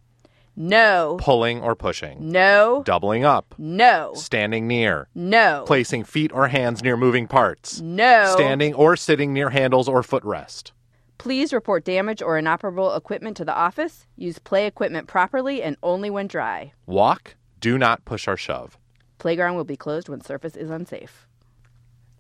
No. 0.56 1.16
Pulling 1.20 1.62
or 1.62 1.74
pushing. 1.74 2.30
No. 2.30 2.82
Doubling 2.84 3.24
up. 3.24 3.54
No. 3.58 4.12
Standing 4.14 4.66
near. 4.66 5.08
No. 5.14 5.64
Placing 5.66 6.04
feet 6.04 6.32
or 6.32 6.48
hands 6.48 6.82
near 6.82 6.96
moving 6.96 7.26
parts. 7.26 7.80
No. 7.80 8.32
Standing 8.34 8.74
or 8.74 8.96
sitting 8.96 9.32
near 9.32 9.50
handles 9.50 9.88
or 9.88 10.02
footrest. 10.02 10.72
Please 11.20 11.52
report 11.52 11.84
damage 11.84 12.22
or 12.22 12.38
inoperable 12.38 12.94
equipment 12.94 13.36
to 13.36 13.44
the 13.44 13.54
office. 13.54 14.06
Use 14.16 14.38
play 14.38 14.66
equipment 14.66 15.06
properly 15.06 15.62
and 15.62 15.76
only 15.82 16.08
when 16.08 16.26
dry. 16.26 16.72
Walk. 16.86 17.34
Do 17.60 17.76
not 17.76 18.02
push 18.06 18.26
or 18.26 18.38
shove. 18.38 18.78
Playground 19.18 19.54
will 19.54 19.64
be 19.64 19.76
closed 19.76 20.08
when 20.08 20.22
surface 20.22 20.56
is 20.56 20.70
unsafe. 20.70 21.26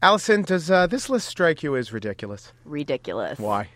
Allison, 0.02 0.42
does 0.42 0.70
uh, 0.70 0.86
this 0.86 1.08
list 1.08 1.28
strike 1.28 1.62
you 1.62 1.76
as 1.76 1.94
ridiculous? 1.94 2.52
Ridiculous. 2.66 3.38
Why? 3.38 3.68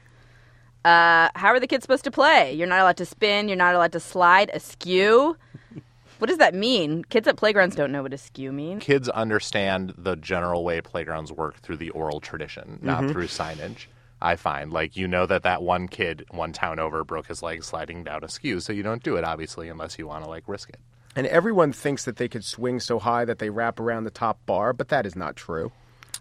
Uh, 0.85 1.31
how 1.35 1.49
are 1.49 1.61
the 1.61 1.67
kids 1.67 1.85
supposed 1.85 2.05
to 2.05 2.11
play? 2.11 2.53
You're 2.53 2.69
not 2.69 2.81
allowed 2.81 2.99
to 2.99 3.07
spin. 3.07 3.49
You're 3.49 3.57
not 3.57 3.75
allowed 3.75 3.93
to 3.93 4.01
slide 4.01 4.51
askew. 4.53 5.39
what 6.19 6.29
does 6.29 6.37
that 6.37 6.55
mean? 6.55 7.03
Kids 7.03 7.27
at 7.27 7.39
playgrounds 7.39 7.75
don't 7.75 7.93
know 7.93 8.03
what 8.03 8.13
askew 8.13 8.53
means. 8.53 8.83
Kids 8.83 9.09
understand 9.09 9.95
the 9.97 10.17
general 10.17 10.65
way 10.65 10.83
playgrounds 10.83 11.33
work 11.33 11.57
through 11.63 11.79
the 11.79 11.89
oral 11.91 12.21
tradition, 12.21 12.79
not 12.83 13.11
through 13.11 13.29
signage. 13.29 13.87
I 14.23 14.37
find 14.37 14.73
like 14.73 14.97
you 14.97 15.07
know 15.09 15.27
that 15.27 15.43
that 15.43 15.63
one 15.63 15.89
kid 15.89 16.25
one 16.31 16.53
town 16.53 16.79
over 16.79 17.05
broke 17.05 17.27
his 17.27 17.43
leg 17.43 17.63
sliding 17.65 18.05
down 18.05 18.25
a 18.25 18.29
skew, 18.29 18.61
so 18.61 18.73
you 18.73 18.83
don't 18.83 19.03
do 19.03 19.17
it 19.17 19.25
obviously 19.25 19.69
unless 19.69 19.99
you 19.99 20.07
want 20.07 20.25
to 20.25 20.31
like 20.31 20.45
risk 20.47 20.69
it. 20.71 20.81
And 21.17 21.27
everyone 21.29 21.73
thinks 21.73 22.05
that 22.07 22.17
they 22.17 22.29
could 22.29 22.45
swing 22.45 22.81
so 22.81 22.99
high 22.99 23.25
that 23.25 23.39
they 23.39 23.51
wrap 23.51 23.79
around 23.79 24.05
the 24.05 24.11
top 24.11 24.39
bar, 24.47 24.73
but 24.73 24.89
that 24.89 25.07
is 25.07 25.15
not 25.15 25.37
true. 25.37 25.71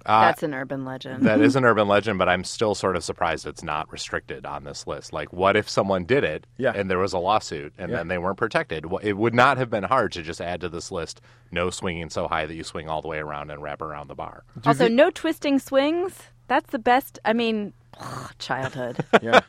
Uh, 0.06 0.22
That's 0.26 0.44
an 0.44 0.54
urban 0.54 0.84
legend. 0.84 1.24
That 1.24 1.40
is 1.40 1.56
an 1.56 1.64
urban 1.64 1.88
legend, 1.88 2.20
but 2.20 2.28
I'm 2.28 2.44
still 2.44 2.76
sort 2.76 2.98
of 2.98 3.06
surprised 3.06 3.48
it's 3.48 3.64
not 3.64 3.90
restricted 3.90 4.46
on 4.46 4.66
this 4.66 4.86
list. 4.86 5.14
Like, 5.14 5.32
what 5.32 5.56
if 5.56 5.70
someone 5.70 6.04
did 6.04 6.26
it 6.26 6.46
Yeah. 6.58 6.74
and 6.76 6.92
there 6.92 7.00
was 7.00 7.14
a 7.14 7.20
lawsuit 7.20 7.74
and 7.78 7.90
Yeah. 7.90 7.98
then 8.00 8.10
they 8.10 8.18
weren't 8.18 8.38
protected? 8.38 8.86
It 9.02 9.14
would 9.18 9.34
not 9.34 9.58
have 9.58 9.70
been 9.70 9.84
hard 9.86 10.12
to 10.14 10.22
just 10.22 10.42
add 10.42 10.60
to 10.62 10.68
this 10.70 10.92
list 10.92 11.22
no 11.52 11.70
swinging 11.70 12.10
so 12.10 12.28
high 12.28 12.46
that 12.46 12.54
you 12.54 12.64
swing 12.66 12.90
all 12.90 13.02
the 13.02 13.08
way 13.08 13.20
around 13.20 13.50
and 13.50 13.64
wrap 13.64 13.82
around 13.82 14.10
the 14.10 14.16
bar. 14.16 14.44
also, 14.66 14.90
no 14.90 15.10
twisting 15.10 15.58
swings. 15.58 16.20
That's 16.50 16.72
the 16.72 16.80
best. 16.80 17.18
I 17.24 17.32
mean, 17.32 17.72
childhood. 18.40 18.98
Yeah. 19.22 19.42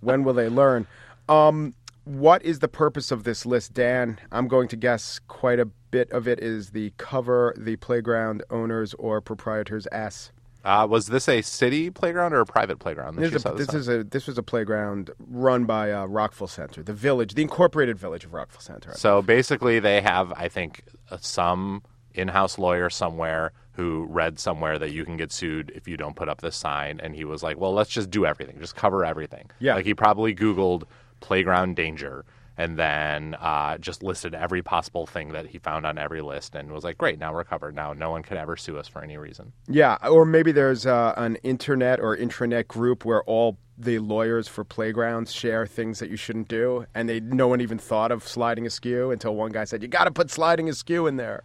when 0.00 0.24
will 0.24 0.34
they 0.34 0.48
learn? 0.48 0.86
Um, 1.28 1.74
what 2.04 2.42
is 2.42 2.58
the 2.58 2.68
purpose 2.68 3.10
of 3.10 3.24
this 3.24 3.46
list, 3.46 3.74
Dan? 3.74 4.18
I'm 4.32 4.48
going 4.48 4.68
to 4.68 4.76
guess 4.76 5.20
quite 5.28 5.60
a 5.60 5.66
bit 5.66 6.10
of 6.10 6.26
it 6.26 6.40
is 6.40 6.70
the 6.70 6.92
cover 6.96 7.54
the 7.56 7.76
playground 7.76 8.42
owners 8.50 8.94
or 8.94 9.20
proprietors 9.20 9.86
S. 9.92 10.32
Uh, 10.64 10.86
was 10.88 11.06
this 11.06 11.28
a 11.28 11.40
city 11.40 11.88
playground 11.88 12.34
or 12.34 12.40
a 12.40 12.46
private 12.46 12.78
playground? 12.78 13.14
that 13.16 13.22
This, 13.22 13.30
you 13.30 13.36
is 13.36 13.42
saw 13.42 13.52
a, 13.52 13.54
this 13.54 13.66
this 13.68 13.74
is 13.74 13.88
a 13.88 14.04
this 14.04 14.26
was 14.26 14.36
a 14.36 14.42
playground 14.42 15.10
run 15.30 15.64
by 15.64 15.90
uh, 15.90 16.04
Rockville 16.06 16.48
Centre, 16.48 16.82
the 16.82 16.92
village, 16.92 17.34
the 17.34 17.42
incorporated 17.42 17.98
village 17.98 18.24
of 18.24 18.34
Rockville 18.34 18.60
Centre. 18.60 18.92
So 18.94 19.22
basically, 19.22 19.80
they 19.80 20.02
have, 20.02 20.32
I 20.36 20.48
think, 20.48 20.84
uh, 21.10 21.16
some 21.20 21.82
in-house 22.12 22.58
lawyer 22.58 22.90
somewhere 22.90 23.52
who 23.80 24.04
read 24.10 24.38
somewhere 24.38 24.78
that 24.78 24.92
you 24.92 25.06
can 25.06 25.16
get 25.16 25.32
sued 25.32 25.72
if 25.74 25.88
you 25.88 25.96
don't 25.96 26.14
put 26.14 26.28
up 26.28 26.42
this 26.42 26.54
sign, 26.54 27.00
and 27.02 27.16
he 27.16 27.24
was 27.24 27.42
like, 27.42 27.58
"Well, 27.58 27.72
let's 27.72 27.88
just 27.88 28.10
do 28.10 28.26
everything, 28.26 28.58
just 28.60 28.76
cover 28.76 29.06
everything." 29.06 29.50
Yeah. 29.58 29.74
like 29.76 29.86
he 29.86 29.94
probably 29.94 30.34
Googled 30.34 30.82
playground 31.20 31.76
danger 31.76 32.26
and 32.58 32.78
then 32.78 33.34
uh, 33.40 33.78
just 33.78 34.02
listed 34.02 34.34
every 34.34 34.60
possible 34.60 35.06
thing 35.06 35.32
that 35.32 35.46
he 35.46 35.58
found 35.58 35.86
on 35.86 35.96
every 35.96 36.20
list, 36.20 36.54
and 36.54 36.70
was 36.70 36.84
like, 36.84 36.98
"Great, 36.98 37.18
now 37.18 37.32
we're 37.32 37.42
covered. 37.42 37.74
Now 37.74 37.94
no 37.94 38.10
one 38.10 38.22
can 38.22 38.36
ever 38.36 38.54
sue 38.54 38.76
us 38.76 38.86
for 38.86 39.02
any 39.02 39.16
reason." 39.16 39.54
Yeah, 39.66 39.96
or 40.06 40.26
maybe 40.26 40.52
there's 40.52 40.84
uh, 40.84 41.14
an 41.16 41.36
internet 41.36 42.00
or 42.00 42.14
intranet 42.14 42.68
group 42.68 43.06
where 43.06 43.22
all 43.22 43.56
the 43.78 43.98
lawyers 43.98 44.46
for 44.46 44.62
playgrounds 44.62 45.32
share 45.32 45.66
things 45.66 46.00
that 46.00 46.10
you 46.10 46.16
shouldn't 46.16 46.48
do, 46.48 46.84
and 46.94 47.08
they 47.08 47.18
no 47.20 47.48
one 47.48 47.62
even 47.62 47.78
thought 47.78 48.12
of 48.12 48.28
sliding 48.28 48.66
askew 48.66 49.10
until 49.10 49.34
one 49.34 49.52
guy 49.52 49.64
said, 49.64 49.80
"You 49.80 49.88
got 49.88 50.04
to 50.04 50.10
put 50.10 50.30
sliding 50.30 50.68
askew 50.68 51.06
in 51.06 51.16
there." 51.16 51.44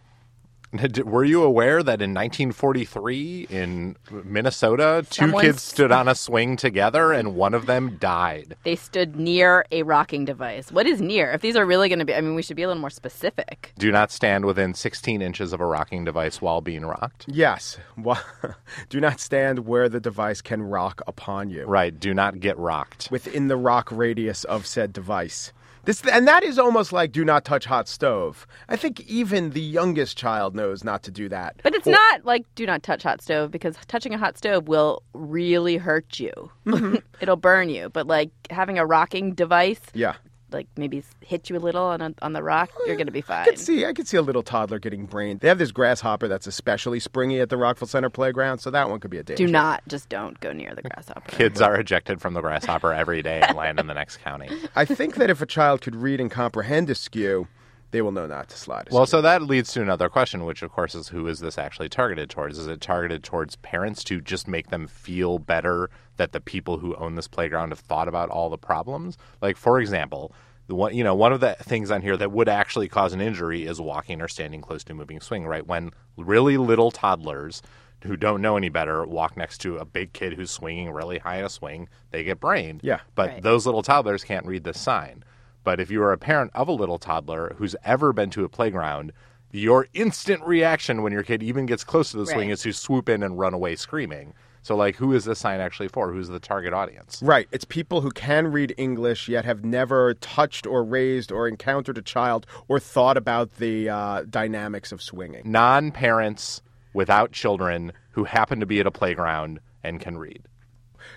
Were 1.04 1.24
you 1.24 1.42
aware 1.42 1.82
that 1.82 2.02
in 2.02 2.12
1943 2.12 3.46
in 3.50 3.96
Minnesota, 4.24 5.04
two 5.08 5.14
Someone 5.22 5.42
kids 5.44 5.56
s- 5.58 5.62
stood 5.62 5.92
on 5.92 6.08
a 6.08 6.14
swing 6.14 6.56
together 6.56 7.12
and 7.12 7.34
one 7.34 7.54
of 7.54 7.66
them 7.66 7.96
died? 7.98 8.56
they 8.64 8.76
stood 8.76 9.16
near 9.16 9.64
a 9.70 9.82
rocking 9.84 10.24
device. 10.24 10.70
What 10.72 10.86
is 10.86 11.00
near? 11.00 11.30
If 11.32 11.40
these 11.40 11.56
are 11.56 11.64
really 11.64 11.88
going 11.88 11.98
to 12.00 12.04
be, 12.04 12.14
I 12.14 12.20
mean, 12.20 12.34
we 12.34 12.42
should 12.42 12.56
be 12.56 12.62
a 12.62 12.68
little 12.68 12.80
more 12.80 12.90
specific. 12.90 13.72
Do 13.78 13.90
not 13.92 14.10
stand 14.10 14.44
within 14.44 14.74
16 14.74 15.22
inches 15.22 15.52
of 15.52 15.60
a 15.60 15.66
rocking 15.66 16.04
device 16.04 16.40
while 16.42 16.60
being 16.60 16.84
rocked. 16.84 17.24
Yes, 17.28 17.78
Wha- 17.96 18.18
do 18.88 19.00
not 19.00 19.20
stand 19.20 19.66
where 19.66 19.88
the 19.88 20.00
device 20.00 20.40
can 20.42 20.62
rock 20.62 21.00
upon 21.06 21.50
you. 21.50 21.64
Right. 21.64 21.98
Do 21.98 22.12
not 22.14 22.40
get 22.40 22.58
rocked. 22.58 23.08
Within 23.10 23.48
the 23.48 23.56
rock 23.56 23.88
radius 23.92 24.44
of 24.44 24.66
said 24.66 24.92
device. 24.92 25.52
This 25.86 26.02
and 26.02 26.26
that 26.26 26.42
is 26.42 26.58
almost 26.58 26.92
like 26.92 27.12
do 27.12 27.24
not 27.24 27.44
touch 27.44 27.64
hot 27.64 27.88
stove. 27.88 28.46
I 28.68 28.74
think 28.76 29.00
even 29.08 29.50
the 29.50 29.60
youngest 29.60 30.18
child 30.18 30.56
knows 30.56 30.82
not 30.82 31.04
to 31.04 31.12
do 31.12 31.28
that. 31.28 31.60
But 31.62 31.74
it's 31.76 31.86
not 31.86 32.24
like 32.24 32.44
do 32.56 32.66
not 32.66 32.82
touch 32.82 33.04
hot 33.04 33.22
stove 33.22 33.52
because 33.52 33.76
touching 33.86 34.12
a 34.12 34.18
hot 34.18 34.36
stove 34.36 34.66
will 34.66 35.04
really 35.14 35.76
hurt 35.76 36.18
you. 36.18 36.32
Mm-hmm. 36.66 36.96
It'll 37.20 37.36
burn 37.36 37.68
you. 37.68 37.88
But 37.88 38.08
like 38.08 38.30
having 38.50 38.78
a 38.80 38.84
rocking 38.84 39.32
device, 39.32 39.80
Yeah. 39.94 40.16
Like 40.56 40.68
maybe 40.74 41.04
hit 41.20 41.50
you 41.50 41.56
a 41.56 41.60
little 41.60 41.84
on 41.84 42.00
a, 42.00 42.14
on 42.22 42.32
the 42.32 42.42
rock, 42.42 42.70
you're 42.86 42.96
gonna 42.96 43.10
be 43.10 43.20
fine. 43.20 43.42
I 43.42 43.44
could 43.44 43.58
see 43.58 43.84
I 43.84 43.92
could 43.92 44.08
see 44.08 44.16
a 44.16 44.22
little 44.22 44.42
toddler 44.42 44.78
getting 44.78 45.04
brained. 45.04 45.40
They 45.40 45.48
have 45.48 45.58
this 45.58 45.70
grasshopper 45.70 46.28
that's 46.28 46.46
especially 46.46 46.98
springy 46.98 47.40
at 47.40 47.50
the 47.50 47.58
Rockville 47.58 47.88
Centre 47.88 48.08
playground, 48.08 48.60
so 48.60 48.70
that 48.70 48.88
one 48.88 48.98
could 48.98 49.10
be 49.10 49.18
a 49.18 49.22
danger. 49.22 49.44
Do 49.46 49.52
not 49.52 49.82
just 49.86 50.08
don't 50.08 50.40
go 50.40 50.52
near 50.52 50.74
the 50.74 50.80
grasshopper. 50.80 51.30
Kids 51.30 51.60
are 51.60 51.78
ejected 51.78 52.22
from 52.22 52.32
the 52.32 52.40
grasshopper 52.40 52.94
every 52.94 53.20
day 53.20 53.42
and 53.46 53.54
land 53.54 53.78
in 53.78 53.86
the 53.86 53.92
next 53.94 54.16
county. 54.18 54.48
I 54.74 54.86
think 54.86 55.16
that 55.16 55.28
if 55.28 55.42
a 55.42 55.46
child 55.46 55.82
could 55.82 55.94
read 55.94 56.18
and 56.20 56.30
comprehend 56.30 56.88
askew, 56.88 57.48
they 57.90 58.02
will 58.02 58.12
know 58.12 58.26
not 58.26 58.48
to 58.48 58.56
slide. 58.56 58.88
Well, 58.90 59.06
so 59.06 59.22
that 59.22 59.42
leads 59.42 59.72
to 59.74 59.82
another 59.82 60.08
question, 60.08 60.44
which 60.44 60.62
of 60.62 60.72
course 60.72 60.94
is 60.94 61.08
who 61.08 61.28
is 61.28 61.40
this 61.40 61.56
actually 61.58 61.88
targeted 61.88 62.30
towards? 62.30 62.58
Is 62.58 62.66
it 62.66 62.80
targeted 62.80 63.22
towards 63.22 63.56
parents 63.56 64.02
to 64.04 64.20
just 64.20 64.48
make 64.48 64.70
them 64.70 64.86
feel 64.86 65.38
better 65.38 65.90
that 66.16 66.32
the 66.32 66.40
people 66.40 66.78
who 66.78 66.94
own 66.96 67.14
this 67.14 67.28
playground 67.28 67.70
have 67.70 67.78
thought 67.78 68.08
about 68.08 68.28
all 68.30 68.50
the 68.50 68.58
problems? 68.58 69.16
Like, 69.40 69.56
for 69.56 69.78
example, 69.80 70.32
the 70.66 70.74
one 70.74 70.94
you 70.94 71.04
know 71.04 71.14
one 71.14 71.32
of 71.32 71.40
the 71.40 71.54
things 71.60 71.90
on 71.90 72.02
here 72.02 72.16
that 72.16 72.32
would 72.32 72.48
actually 72.48 72.88
cause 72.88 73.12
an 73.12 73.20
injury 73.20 73.66
is 73.66 73.80
walking 73.80 74.20
or 74.20 74.28
standing 74.28 74.60
close 74.60 74.82
to 74.84 74.92
a 74.92 74.96
moving 74.96 75.20
swing. 75.20 75.46
Right 75.46 75.66
when 75.66 75.90
really 76.16 76.56
little 76.56 76.90
toddlers 76.90 77.62
who 78.02 78.16
don't 78.16 78.42
know 78.42 78.56
any 78.56 78.68
better 78.68 79.04
walk 79.06 79.36
next 79.36 79.58
to 79.58 79.78
a 79.78 79.84
big 79.84 80.12
kid 80.12 80.34
who's 80.34 80.50
swinging 80.50 80.90
really 80.90 81.18
high 81.18 81.38
in 81.38 81.44
a 81.44 81.48
swing, 81.48 81.88
they 82.10 82.22
get 82.22 82.38
brained. 82.38 82.80
Yeah. 82.84 83.00
but 83.14 83.28
Right. 83.30 83.42
those 83.42 83.66
little 83.66 83.82
toddlers 83.82 84.22
can't 84.22 84.46
read 84.46 84.64
this 84.64 84.78
sign. 84.80 85.24
But 85.64 85.80
if 85.80 85.90
you 85.90 86.02
are 86.02 86.12
a 86.12 86.18
parent 86.18 86.52
of 86.54 86.68
a 86.68 86.72
little 86.72 86.98
toddler 86.98 87.54
who's 87.58 87.74
ever 87.84 88.12
been 88.12 88.30
to 88.30 88.44
a 88.44 88.48
playground, 88.48 89.12
your 89.50 89.88
instant 89.94 90.42
reaction 90.44 91.02
when 91.02 91.12
your 91.12 91.22
kid 91.22 91.42
even 91.42 91.66
gets 91.66 91.82
close 91.84 92.10
to 92.10 92.18
the 92.18 92.26
swing 92.26 92.50
is 92.50 92.60
to 92.62 92.72
swoop 92.72 93.08
in 93.08 93.22
and 93.22 93.38
run 93.38 93.54
away 93.54 93.74
screaming. 93.74 94.34
So, 94.66 94.74
like, 94.74 94.96
who 94.96 95.12
is 95.12 95.24
this 95.24 95.38
sign 95.38 95.60
actually 95.60 95.86
for? 95.86 96.12
Who's 96.12 96.26
the 96.26 96.40
target 96.40 96.72
audience? 96.72 97.20
Right. 97.22 97.46
It's 97.52 97.64
people 97.64 98.00
who 98.00 98.10
can 98.10 98.48
read 98.48 98.74
English 98.76 99.28
yet 99.28 99.44
have 99.44 99.64
never 99.64 100.14
touched 100.14 100.66
or 100.66 100.82
raised 100.82 101.30
or 101.30 101.46
encountered 101.46 101.98
a 101.98 102.02
child 102.02 102.48
or 102.66 102.80
thought 102.80 103.16
about 103.16 103.58
the 103.58 103.88
uh, 103.88 104.24
dynamics 104.28 104.90
of 104.90 105.00
swinging. 105.00 105.42
Non 105.44 105.92
parents 105.92 106.62
without 106.94 107.30
children 107.30 107.92
who 108.10 108.24
happen 108.24 108.58
to 108.58 108.66
be 108.66 108.80
at 108.80 108.88
a 108.88 108.90
playground 108.90 109.60
and 109.84 110.00
can 110.00 110.18
read. 110.18 110.42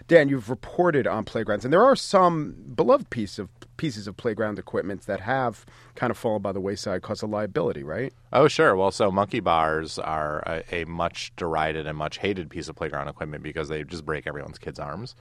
Dan, 0.07 0.29
you've 0.29 0.49
reported 0.49 1.07
on 1.07 1.25
playgrounds, 1.25 1.65
and 1.65 1.73
there 1.73 1.83
are 1.83 1.95
some 1.95 2.55
beloved 2.75 3.09
piece 3.09 3.39
of 3.39 3.49
pieces 3.77 4.07
of 4.07 4.17
playground 4.17 4.59
equipment 4.59 5.03
that 5.03 5.21
have 5.21 5.65
kind 5.95 6.11
of 6.11 6.17
fallen 6.17 6.41
by 6.41 6.51
the 6.51 6.59
wayside 6.59 7.01
because 7.01 7.23
of 7.23 7.29
liability, 7.29 7.83
right? 7.83 8.13
Oh, 8.33 8.47
sure. 8.47 8.75
Well, 8.75 8.91
so 8.91 9.09
monkey 9.09 9.39
bars 9.39 9.97
are 9.97 10.43
a, 10.45 10.81
a 10.81 10.85
much 10.85 11.31
derided 11.37 11.87
and 11.87 11.97
much 11.97 12.17
hated 12.17 12.49
piece 12.49 12.67
of 12.67 12.75
playground 12.75 13.07
equipment 13.07 13.41
because 13.41 13.69
they 13.69 13.83
just 13.83 14.05
break 14.05 14.27
everyone's 14.27 14.57
kids' 14.57 14.79
arms. 14.79 15.15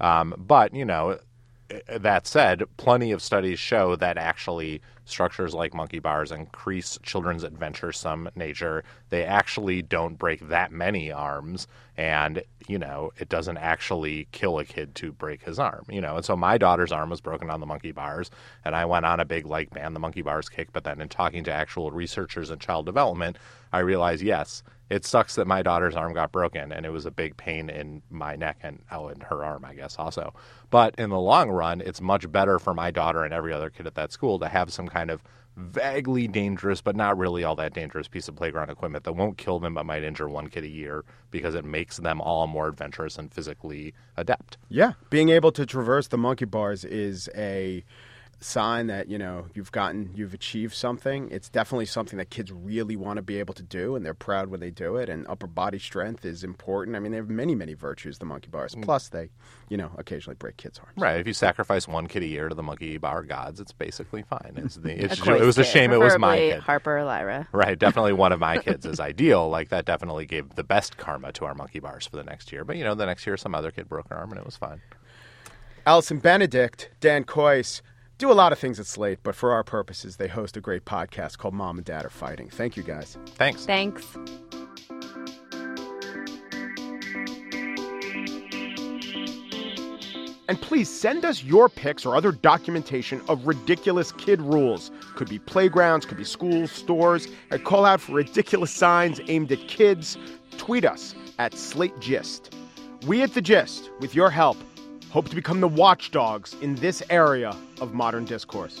Um, 0.00 0.34
but, 0.36 0.74
you 0.74 0.84
know, 0.84 1.18
that 1.88 2.26
said, 2.26 2.64
plenty 2.76 3.12
of 3.12 3.22
studies 3.22 3.58
show 3.58 3.96
that 3.96 4.18
actually 4.18 4.82
structures 5.04 5.54
like 5.54 5.74
monkey 5.74 5.98
bars 5.98 6.32
increase 6.32 6.98
children's 7.02 7.44
adventuresome 7.44 8.28
nature. 8.34 8.84
They 9.08 9.24
actually 9.24 9.82
don't 9.82 10.18
break 10.18 10.48
that 10.48 10.72
many 10.72 11.10
arms, 11.10 11.66
and 11.96 12.42
you 12.68 12.78
know 12.78 13.12
it 13.16 13.28
doesn't 13.28 13.58
actually 13.58 14.28
kill 14.32 14.58
a 14.58 14.64
kid 14.64 14.94
to 14.96 15.12
break 15.12 15.42
his 15.42 15.58
arm. 15.58 15.84
You 15.88 16.00
know, 16.00 16.16
and 16.16 16.24
so 16.24 16.36
my 16.36 16.58
daughter's 16.58 16.92
arm 16.92 17.10
was 17.10 17.20
broken 17.20 17.50
on 17.50 17.60
the 17.60 17.66
monkey 17.66 17.92
bars, 17.92 18.30
and 18.64 18.74
I 18.74 18.84
went 18.84 19.06
on 19.06 19.20
a 19.20 19.24
big 19.24 19.46
like 19.46 19.70
ban 19.70 19.94
the 19.94 20.00
monkey 20.00 20.22
bars 20.22 20.48
kick. 20.48 20.72
But 20.72 20.84
then 20.84 21.00
in 21.00 21.08
talking 21.08 21.44
to 21.44 21.52
actual 21.52 21.90
researchers 21.90 22.50
in 22.50 22.58
child 22.58 22.86
development, 22.86 23.38
I 23.72 23.80
realized 23.80 24.22
yes, 24.22 24.62
it 24.92 25.06
sucks 25.06 25.36
that 25.36 25.46
my 25.46 25.62
daughter's 25.62 25.96
arm 25.96 26.12
got 26.12 26.32
broken 26.32 26.70
and 26.70 26.84
it 26.84 26.90
was 26.90 27.06
a 27.06 27.10
big 27.10 27.34
pain 27.38 27.70
in 27.70 28.02
my 28.10 28.36
neck 28.36 28.58
and 28.62 28.82
oh 28.90 29.08
in 29.08 29.20
her 29.20 29.42
arm 29.42 29.64
i 29.64 29.74
guess 29.74 29.96
also 29.98 30.34
but 30.68 30.94
in 30.98 31.08
the 31.08 31.18
long 31.18 31.48
run 31.50 31.80
it's 31.80 32.00
much 32.00 32.30
better 32.30 32.58
for 32.58 32.74
my 32.74 32.90
daughter 32.90 33.24
and 33.24 33.32
every 33.32 33.54
other 33.54 33.70
kid 33.70 33.86
at 33.86 33.94
that 33.94 34.12
school 34.12 34.38
to 34.38 34.48
have 34.48 34.70
some 34.70 34.86
kind 34.92 35.10
of 35.10 35.22
vaguely 35.56 36.26
dangerous 36.26 36.80
but 36.80 36.96
not 36.96 37.18
really 37.18 37.44
all 37.44 37.54
that 37.54 37.74
dangerous 37.74 38.08
piece 38.08 38.26
of 38.26 38.34
playground 38.34 38.70
equipment 38.70 39.04
that 39.04 39.12
won't 39.12 39.36
kill 39.36 39.58
them 39.58 39.74
but 39.74 39.84
might 39.84 40.02
injure 40.02 40.28
one 40.28 40.48
kid 40.48 40.64
a 40.64 40.68
year 40.68 41.04
because 41.30 41.54
it 41.54 41.64
makes 41.64 41.98
them 41.98 42.20
all 42.22 42.46
more 42.46 42.68
adventurous 42.68 43.18
and 43.18 43.30
physically 43.32 43.92
adept 44.16 44.56
Yeah. 44.70 44.92
Being 45.10 45.28
able 45.28 45.52
to 45.52 45.66
traverse 45.66 46.08
the 46.08 46.16
monkey 46.16 46.46
bars 46.46 46.84
is 46.84 47.28
a 47.36 47.84
sign 48.42 48.88
that, 48.88 49.08
you 49.08 49.18
know, 49.18 49.46
you've 49.54 49.72
gotten, 49.72 50.10
you've 50.14 50.34
achieved 50.34 50.74
something. 50.74 51.28
It's 51.30 51.48
definitely 51.48 51.86
something 51.86 52.18
that 52.18 52.30
kids 52.30 52.52
really 52.52 52.96
want 52.96 53.16
to 53.16 53.22
be 53.22 53.38
able 53.38 53.54
to 53.54 53.62
do, 53.62 53.96
and 53.96 54.04
they're 54.04 54.14
proud 54.14 54.48
when 54.48 54.60
they 54.60 54.70
do 54.70 54.96
it. 54.96 55.08
And 55.08 55.26
upper 55.28 55.46
body 55.46 55.78
strength 55.78 56.24
is 56.24 56.44
important. 56.44 56.96
I 56.96 57.00
mean, 57.00 57.12
they 57.12 57.18
have 57.18 57.30
many, 57.30 57.54
many 57.54 57.74
virtues, 57.74 58.18
the 58.18 58.24
monkey 58.24 58.48
bars. 58.50 58.74
Mm. 58.74 58.82
Plus, 58.82 59.08
they, 59.08 59.30
you 59.68 59.76
know, 59.76 59.90
occasionally 59.96 60.36
break 60.36 60.56
kids' 60.56 60.78
arms. 60.78 60.92
right 60.98 61.18
if 61.18 61.26
you 61.26 61.32
sacrifice 61.32 61.88
one 61.88 62.06
kid 62.06 62.22
a 62.22 62.26
year 62.26 62.48
to 62.48 62.54
the 62.54 62.62
monkey 62.62 62.98
bar 62.98 63.22
gods 63.22 63.60
it's 63.60 63.72
basically 63.72 64.22
fine 64.22 64.52
it's 64.56 64.76
the, 64.76 64.92
it's, 65.04 65.26
A 65.26 65.36
it 65.36 65.44
was 65.44 65.58
a 65.58 65.64
shame 65.64 65.92
it 65.92 65.98
was 65.98 66.18
my 66.18 66.36
kid 66.36 66.60
Harper 66.60 66.98
or 66.98 67.04
Lyra. 67.04 67.48
Right, 67.52 67.78
definitely 67.78 68.12
one 68.12 68.32
of 68.32 68.40
my 68.40 68.58
kids 68.62 68.86
is 68.86 69.00
ideal. 69.00 69.48
Like 69.48 69.70
that 69.70 69.84
definitely 69.84 70.26
gave 70.26 70.54
the 70.54 70.64
best 70.64 70.96
karma 70.96 71.32
to 71.32 71.44
our 71.44 71.54
monkey 71.54 71.80
bars 71.80 72.06
for 72.06 72.16
the 72.16 72.24
next 72.24 72.52
year. 72.52 72.64
But 72.64 72.76
you 72.76 72.84
know, 72.84 72.94
the 72.94 73.06
next 73.06 73.26
year 73.26 73.36
some 73.36 73.54
other 73.54 73.70
kid 73.70 73.88
broke 73.88 74.06
an 74.10 74.16
arm 74.16 74.30
and 74.30 74.38
it 74.38 74.44
was 74.44 74.56
fine. 74.56 74.80
Allison 75.84 76.20
Benedikt, 76.20 76.90
Dan 77.00 77.24
Kois 77.24 77.82
do 78.22 78.30
a 78.30 78.32
lot 78.32 78.52
of 78.52 78.58
things 78.60 78.78
at 78.78 78.86
Slate, 78.86 79.18
but 79.24 79.34
for 79.34 79.50
our 79.50 79.64
purposes, 79.64 80.16
they 80.16 80.28
host 80.28 80.56
a 80.56 80.60
great 80.60 80.84
podcast 80.84 81.38
called 81.38 81.54
Mom 81.54 81.78
and 81.78 81.84
Dad 81.84 82.04
Are 82.04 82.08
Fighting. 82.08 82.48
Thank 82.48 82.76
you, 82.76 82.84
guys. 82.84 83.18
Thanks. 83.34 83.66
Thanks. 83.66 84.06
And 90.46 90.60
please 90.60 90.88
send 90.88 91.24
us 91.24 91.42
your 91.42 91.68
pics 91.68 92.06
or 92.06 92.14
other 92.14 92.30
documentation 92.30 93.20
of 93.28 93.44
ridiculous 93.44 94.12
kid 94.12 94.40
rules. 94.40 94.92
Could 95.16 95.28
be 95.28 95.40
playgrounds, 95.40 96.06
could 96.06 96.18
be 96.18 96.22
schools, 96.22 96.70
stores. 96.70 97.26
And 97.50 97.64
call 97.64 97.84
out 97.84 98.00
for 98.00 98.12
ridiculous 98.12 98.70
signs 98.70 99.20
aimed 99.26 99.50
at 99.50 99.66
kids. 99.66 100.16
Tweet 100.58 100.84
us 100.84 101.16
at 101.40 101.54
Slate 101.54 101.98
Gist. 101.98 102.54
We 103.04 103.22
at 103.22 103.34
The 103.34 103.42
Gist, 103.42 103.90
with 103.98 104.14
your 104.14 104.30
help, 104.30 104.58
hope 105.12 105.28
to 105.28 105.34
become 105.34 105.60
the 105.60 105.68
watchdogs 105.68 106.54
in 106.62 106.74
this 106.76 107.02
area 107.10 107.54
of 107.82 107.92
modern 107.92 108.24
discourse. 108.24 108.80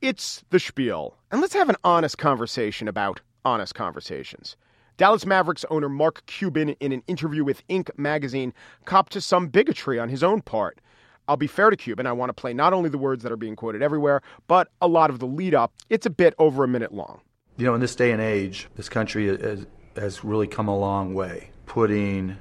It's 0.00 0.42
the 0.48 0.58
spiel, 0.58 1.18
and 1.30 1.42
let's 1.42 1.52
have 1.52 1.68
an 1.68 1.76
honest 1.84 2.16
conversation 2.16 2.88
about 2.88 3.20
honest 3.44 3.74
conversations. 3.74 4.56
Dallas 4.96 5.24
Mavericks 5.24 5.64
owner 5.70 5.88
Mark 5.88 6.24
Cuban, 6.26 6.70
in 6.70 6.92
an 6.92 7.02
interview 7.06 7.44
with 7.44 7.66
Inc. 7.68 7.90
magazine, 7.96 8.52
copped 8.84 9.12
to 9.12 9.20
some 9.20 9.48
bigotry 9.48 9.98
on 9.98 10.08
his 10.08 10.22
own 10.22 10.42
part. 10.42 10.80
I'll 11.28 11.36
be 11.36 11.46
fair 11.46 11.70
to 11.70 11.76
Cuban. 11.76 12.06
I 12.06 12.12
want 12.12 12.30
to 12.30 12.34
play 12.34 12.52
not 12.52 12.72
only 12.72 12.90
the 12.90 12.98
words 12.98 13.22
that 13.22 13.32
are 13.32 13.36
being 13.36 13.56
quoted 13.56 13.82
everywhere, 13.82 14.22
but 14.48 14.68
a 14.80 14.88
lot 14.88 15.08
of 15.08 15.18
the 15.18 15.26
lead 15.26 15.54
up. 15.54 15.72
It's 15.88 16.04
a 16.04 16.10
bit 16.10 16.34
over 16.38 16.64
a 16.64 16.68
minute 16.68 16.92
long. 16.92 17.20
You 17.56 17.66
know, 17.66 17.74
in 17.74 17.80
this 17.80 17.94
day 17.94 18.12
and 18.12 18.20
age, 18.20 18.68
this 18.76 18.88
country 18.88 19.26
has, 19.28 19.66
has 19.96 20.24
really 20.24 20.46
come 20.46 20.68
a 20.68 20.76
long 20.76 21.14
way, 21.14 21.50
putting 21.66 22.36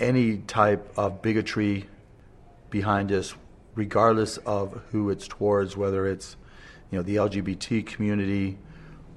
any 0.00 0.38
type 0.38 0.92
of 0.96 1.22
bigotry 1.22 1.86
behind 2.70 3.12
us, 3.12 3.34
regardless 3.74 4.36
of 4.38 4.80
who 4.90 5.10
it's 5.10 5.28
towards, 5.28 5.76
whether 5.76 6.06
it's, 6.06 6.36
you 6.90 6.98
know, 6.98 7.02
the 7.02 7.16
LGBT 7.16 7.86
community, 7.86 8.58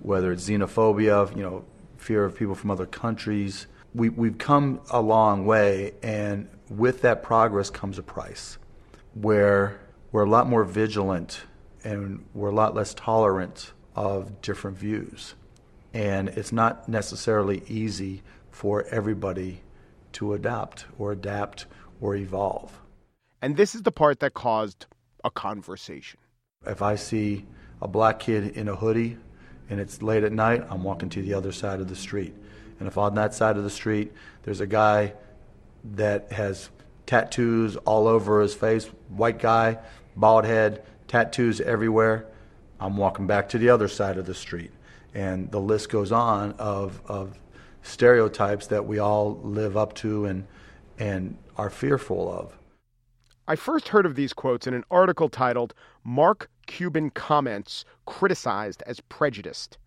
whether 0.02 0.32
it's 0.32 0.48
xenophobia, 0.48 1.36
you 1.36 1.44
know, 1.44 1.66
fear 1.98 2.24
of 2.26 2.36
people 2.36 2.56
from 2.56 2.72
other 2.72 2.86
countries. 2.86 3.68
We, 3.94 4.10
we've 4.10 4.38
come 4.38 4.82
a 4.90 5.02
long 5.02 5.46
way, 5.46 5.94
and 6.04 6.48
with 6.70 7.02
that 7.02 7.24
progress 7.24 7.70
comes 7.70 7.98
a 7.98 8.04
price 8.04 8.58
where 9.14 9.80
we're 10.12 10.26
a 10.26 10.30
lot 10.30 10.48
more 10.48 10.64
vigilant 10.64 11.42
and 11.84 12.26
we're 12.34 12.50
a 12.50 12.56
lot 12.56 12.76
less 12.76 12.94
tolerant 12.94 13.72
of 13.96 14.42
different 14.42 14.78
views. 14.78 15.36
And 15.94 16.30
it's 16.30 16.52
not 16.52 16.88
necessarily 16.88 17.64
easy 17.68 18.22
for 18.52 18.84
everybody 18.86 19.62
to 20.14 20.34
adopt 20.34 20.86
or 20.98 21.12
adapt 21.12 21.66
or 22.02 22.16
evolve. 22.16 22.80
And 23.42 23.56
this 23.56 23.76
is 23.76 23.84
the 23.84 23.92
part 23.92 24.20
that 24.20 24.34
caused 24.34 24.86
a 25.24 25.32
conversation. 25.32 26.20
If 26.66 26.82
I 26.82 26.96
see 26.96 27.46
a 27.82 27.88
black 27.88 28.20
kid 28.20 28.56
in 28.58 28.68
a 28.68 28.76
hoodie 28.76 29.18
and 29.70 29.80
it's 29.80 30.02
late 30.02 30.24
at 30.24 30.32
night, 30.32 30.66
I'm 30.70 30.84
walking 30.84 31.10
to 31.10 31.22
the 31.22 31.34
other 31.34 31.52
side 31.52 31.80
of 31.80 31.88
the 31.88 31.96
street. 31.96 32.34
And 32.80 32.88
if 32.88 32.98
on 32.98 33.16
that 33.16 33.34
side 33.34 33.58
of 33.58 33.64
the 33.64 33.70
street 33.70 34.14
there's 34.44 34.62
a 34.62 34.68
guy 34.68 35.14
that 35.96 36.32
has 36.32 36.70
tattoos 37.06 37.76
all 37.78 38.08
over 38.08 38.42
his 38.42 38.54
face, 38.54 38.86
white 39.10 39.40
guy, 39.40 39.80
bald 40.16 40.46
head, 40.46 40.84
tattoos 41.08 41.62
everywhere. 41.62 42.28
I'm 42.80 42.98
walking 42.98 43.28
back 43.28 43.50
to 43.50 43.58
the 43.58 43.70
other 43.70 43.88
side 43.88 44.18
of 44.18 44.26
the 44.26 44.36
street. 44.36 44.72
And 45.14 45.50
the 45.52 45.60
list 45.60 45.90
goes 45.90 46.12
on 46.12 46.52
of, 46.54 47.02
of 47.08 47.40
stereotypes 47.82 48.68
that 48.68 48.86
we 48.86 49.00
all 49.00 49.40
live 49.42 49.78
up 49.78 49.94
to 49.96 50.26
and, 50.26 50.46
and 51.00 51.38
are 51.56 51.70
fearful 51.70 52.32
of. 52.32 52.58
I 53.48 53.56
first 53.56 53.88
heard 53.88 54.06
of 54.06 54.16
these 54.16 54.34
quotes 54.34 54.68
in 54.68 54.74
an 54.74 54.84
article 54.92 55.30
titled 55.30 55.74
Mark 56.04 56.50
Cuban 56.68 57.10
Comments 57.10 57.84
Criticized 58.06 58.84
as 58.86 59.00
Prejudiced. 59.00 59.78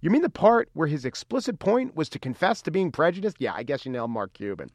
You 0.00 0.10
mean 0.10 0.20
the 0.20 0.28
part 0.28 0.68
where 0.74 0.86
his 0.86 1.06
explicit 1.06 1.58
point 1.58 1.96
was 1.96 2.10
to 2.10 2.18
confess 2.18 2.60
to 2.62 2.70
being 2.70 2.92
prejudiced? 2.92 3.40
Yeah, 3.40 3.54
I 3.54 3.62
guess 3.62 3.86
you 3.86 3.90
nailed 3.90 4.10
Mark 4.10 4.34
Cuban. 4.34 4.70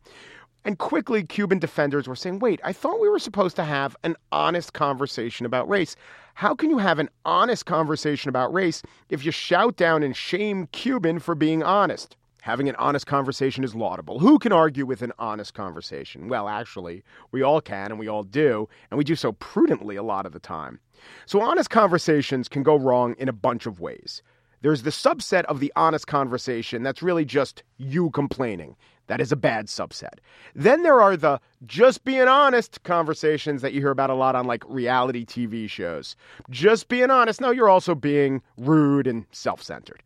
And 0.65 0.78
quickly, 0.78 1.24
Cuban 1.24 1.60
defenders 1.60 2.08
were 2.08 2.15
saying, 2.15 2.39
wait, 2.39 2.60
I 2.63 2.74
thought 2.74 3.00
we 3.00 3.08
were 3.08 3.19
supposed 3.19 3.56
to 3.58 3.63
have 3.63 3.95
an 4.04 4.15
honest 4.32 4.74
conversation 4.74 5.45
about 5.45 5.69
race. 5.69 5.95
How 6.34 6.56
can 6.56 6.69
you 6.69 6.80
have 6.80 7.00
an 7.00 7.10
honest 7.26 7.65
conversation 7.65 8.30
about 8.30 8.54
race 8.54 8.82
if 9.10 9.24
you 9.24 9.32
shout 9.32 9.78
down 9.78 10.04
and 10.04 10.15
shame 10.15 10.67
Cuban 10.72 11.19
for 11.19 11.36
being 11.36 11.63
honest? 11.63 12.17
Having 12.41 12.69
an 12.69 12.76
honest 12.76 13.06
conversation 13.06 13.63
is 13.63 13.76
laudable. 13.76 14.19
Who 14.19 14.39
can 14.39 14.52
argue 14.52 14.86
with 14.86 15.02
an 15.02 15.13
honest 15.19 15.54
conversation? 15.54 16.28
Well, 16.28 16.48
actually, 16.48 17.04
we 17.32 17.41
all 17.41 17.62
can 17.62 17.91
and 17.91 18.00
we 18.00 18.08
all 18.08 18.24
do, 18.24 18.67
and 18.89 18.98
we 18.98 19.04
do 19.04 19.15
so 19.15 19.34
prudently 19.34 19.98
a 19.98 20.04
lot 20.04 20.26
of 20.26 20.32
the 20.32 20.39
time. 20.39 20.80
So, 21.26 21.42
honest 21.42 21.70
conversations 21.70 22.48
can 22.48 22.64
go 22.64 22.76
wrong 22.76 23.16
in 23.18 23.30
a 23.30 23.34
bunch 23.34 23.66
of 23.66 23.80
ways. 23.80 24.22
There's 24.62 24.84
the 24.84 24.90
subset 24.90 25.44
of 25.46 25.60
the 25.60 25.72
honest 25.76 26.08
conversation 26.08 26.84
that's 26.84 27.02
really 27.02 27.26
just 27.26 27.64
you 27.78 28.10
complaining. 28.10 28.76
That 29.08 29.22
is 29.22 29.32
a 29.32 29.36
bad 29.36 29.66
subset. 29.66 30.20
Then 30.54 30.84
there 30.84 31.02
are 31.02 31.18
the 31.18 31.40
just 31.66 32.04
being 32.04 32.28
honest 32.28 32.84
conversations 32.84 33.62
that 33.64 33.74
you 33.74 33.82
hear 33.82 33.90
about 33.90 34.12
a 34.12 34.16
lot 34.16 34.36
on 34.36 34.46
like 34.46 34.64
reality 34.68 35.26
TV 35.26 35.68
shows. 35.70 36.16
Just 36.50 36.90
being 36.90 37.10
honest. 37.10 37.42
No, 37.42 37.50
you're 37.50 37.70
also 37.70 37.96
being 37.96 38.42
rude 38.58 39.08
and 39.08 39.26
self 39.32 39.64
centered. 39.64 40.04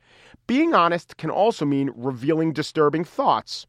Being 0.47 0.73
honest 0.73 1.17
can 1.17 1.29
also 1.29 1.65
mean 1.65 1.91
revealing 1.95 2.53
disturbing 2.53 3.03
thoughts. 3.03 3.65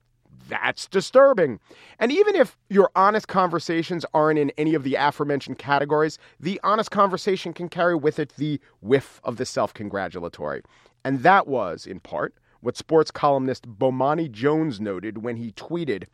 That's 0.49 0.87
disturbing. 0.87 1.61
And 1.99 2.13
even 2.13 2.35
if 2.35 2.59
your 2.69 2.91
honest 2.95 3.29
conversations 3.29 4.05
aren't 4.13 4.39
in 4.39 4.51
any 4.59 4.75
of 4.75 4.83
the 4.83 4.95
aforementioned 4.95 5.59
categories, 5.59 6.19
the 6.39 6.61
honest 6.63 6.91
conversation 6.91 7.53
can 7.53 7.69
carry 7.69 7.95
with 7.95 8.19
it 8.19 8.35
the 8.37 8.61
whiff 8.81 9.21
of 9.25 9.37
the 9.37 9.47
self 9.47 9.73
congratulatory. 9.73 10.63
And 11.05 11.21
that 11.23 11.47
was, 11.47 11.87
in 11.87 12.01
part, 12.01 12.35
what 12.61 12.77
sports 12.77 13.11
columnist 13.11 13.69
Bomani 13.69 14.31
Jones 14.31 14.81
noted 14.81 15.19
when 15.19 15.37
he 15.37 15.53
tweeted, 15.53 16.05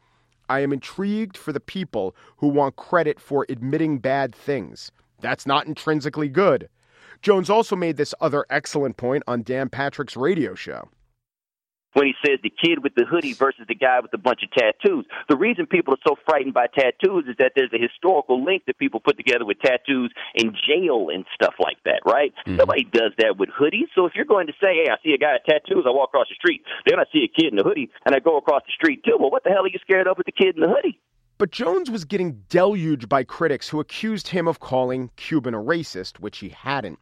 I 0.49 0.61
am 0.61 0.73
intrigued 0.73 1.37
for 1.37 1.53
the 1.53 1.61
people 1.61 2.15
who 2.39 2.49
want 2.49 2.77
credit 2.77 3.21
for 3.21 3.47
admitting 3.49 3.99
bad 3.99 4.35
things. 4.35 4.91
That's 5.21 5.47
not 5.47 5.67
intrinsically 5.67 6.29
good. 6.29 6.69
Jones 7.23 7.51
also 7.51 7.77
made 7.77 7.97
this 7.97 8.15
other 8.21 8.47
excellent 8.51 8.97
point 8.97 9.23
on 9.27 9.43
Dan 9.43 9.69
Patrick's 9.69 10.17
radio 10.17 10.55
show 10.55 10.89
when 11.93 12.07
he 12.07 12.15
says 12.25 12.39
the 12.43 12.51
kid 12.51 12.83
with 12.83 12.95
the 12.95 13.05
hoodie 13.05 13.33
versus 13.33 13.65
the 13.69 13.75
guy 13.75 14.01
with 14.01 14.13
a 14.15 14.19
bunch 14.19 14.41
of 14.43 14.51
tattoos. 14.51 15.07
The 15.29 15.37
reason 15.37 15.67
people 15.67 15.95
are 15.95 16.05
so 16.07 16.17
frightened 16.25 16.55
by 16.55 16.67
tattoos 16.67 17.27
is 17.29 17.37
that 17.39 17.53
there's 17.55 17.73
a 17.73 17.79
historical 17.79 18.45
link 18.45 18.65
that 18.67 18.79
people 18.79 19.01
put 19.01 19.17
together 19.17 19.45
with 19.45 19.59
tattoos 19.61 20.13
and 20.37 20.57
jail 20.67 21.09
and 21.13 21.25
stuff 21.35 21.55
like 21.59 21.79
that, 21.85 22.03
right? 22.07 22.33
Mm-hmm. 22.47 22.57
Nobody 22.57 22.85
does 22.85 23.13
that 23.19 23.39
with 23.39 23.51
hoodies. 23.51 23.89
So 23.95 24.07
if 24.07 24.15
you're 24.15 24.25
going 24.25 24.47
to 24.47 24.55
say, 24.61 24.85
hey, 24.85 24.91
I 24.91 24.97
see 25.05 25.13
a 25.15 25.19
guy 25.19 25.35
with 25.35 25.45
tattoos, 25.49 25.85
I 25.87 25.91
walk 25.91 26.11
across 26.11 26.29
the 26.29 26.37
street. 26.37 26.63
Then 26.87 26.99
I 26.99 27.05
see 27.13 27.25
a 27.25 27.29
kid 27.29 27.53
in 27.53 27.59
a 27.59 27.63
hoodie 27.63 27.91
and 28.07 28.15
I 28.15 28.21
go 28.21 28.37
across 28.37 28.63
the 28.67 28.73
street 28.73 29.05
too. 29.05 29.17
Well, 29.19 29.31
what 29.31 29.45
the 29.45 29.51
hell 29.51 29.65
are 29.65 29.69
you 29.69 29.79
scared 29.83 30.07
of 30.07 30.17
with 30.17 30.27
the 30.27 30.33
kid 30.33 30.55
in 30.55 30.63
the 30.63 30.69
hoodie? 30.69 30.99
But 31.41 31.53
Jones 31.53 31.91
was 31.91 32.05
getting 32.05 32.43
deluged 32.51 33.09
by 33.09 33.25
critics 33.25 33.67
who 33.67 33.81
accused 33.81 34.29
him 34.29 34.47
of 34.47 34.61
calling 34.61 35.11
Cuban 35.17 35.55
a 35.55 35.57
racist, 35.57 36.21
which 36.21 36.37
he 36.37 36.51
hadn't. 36.51 36.99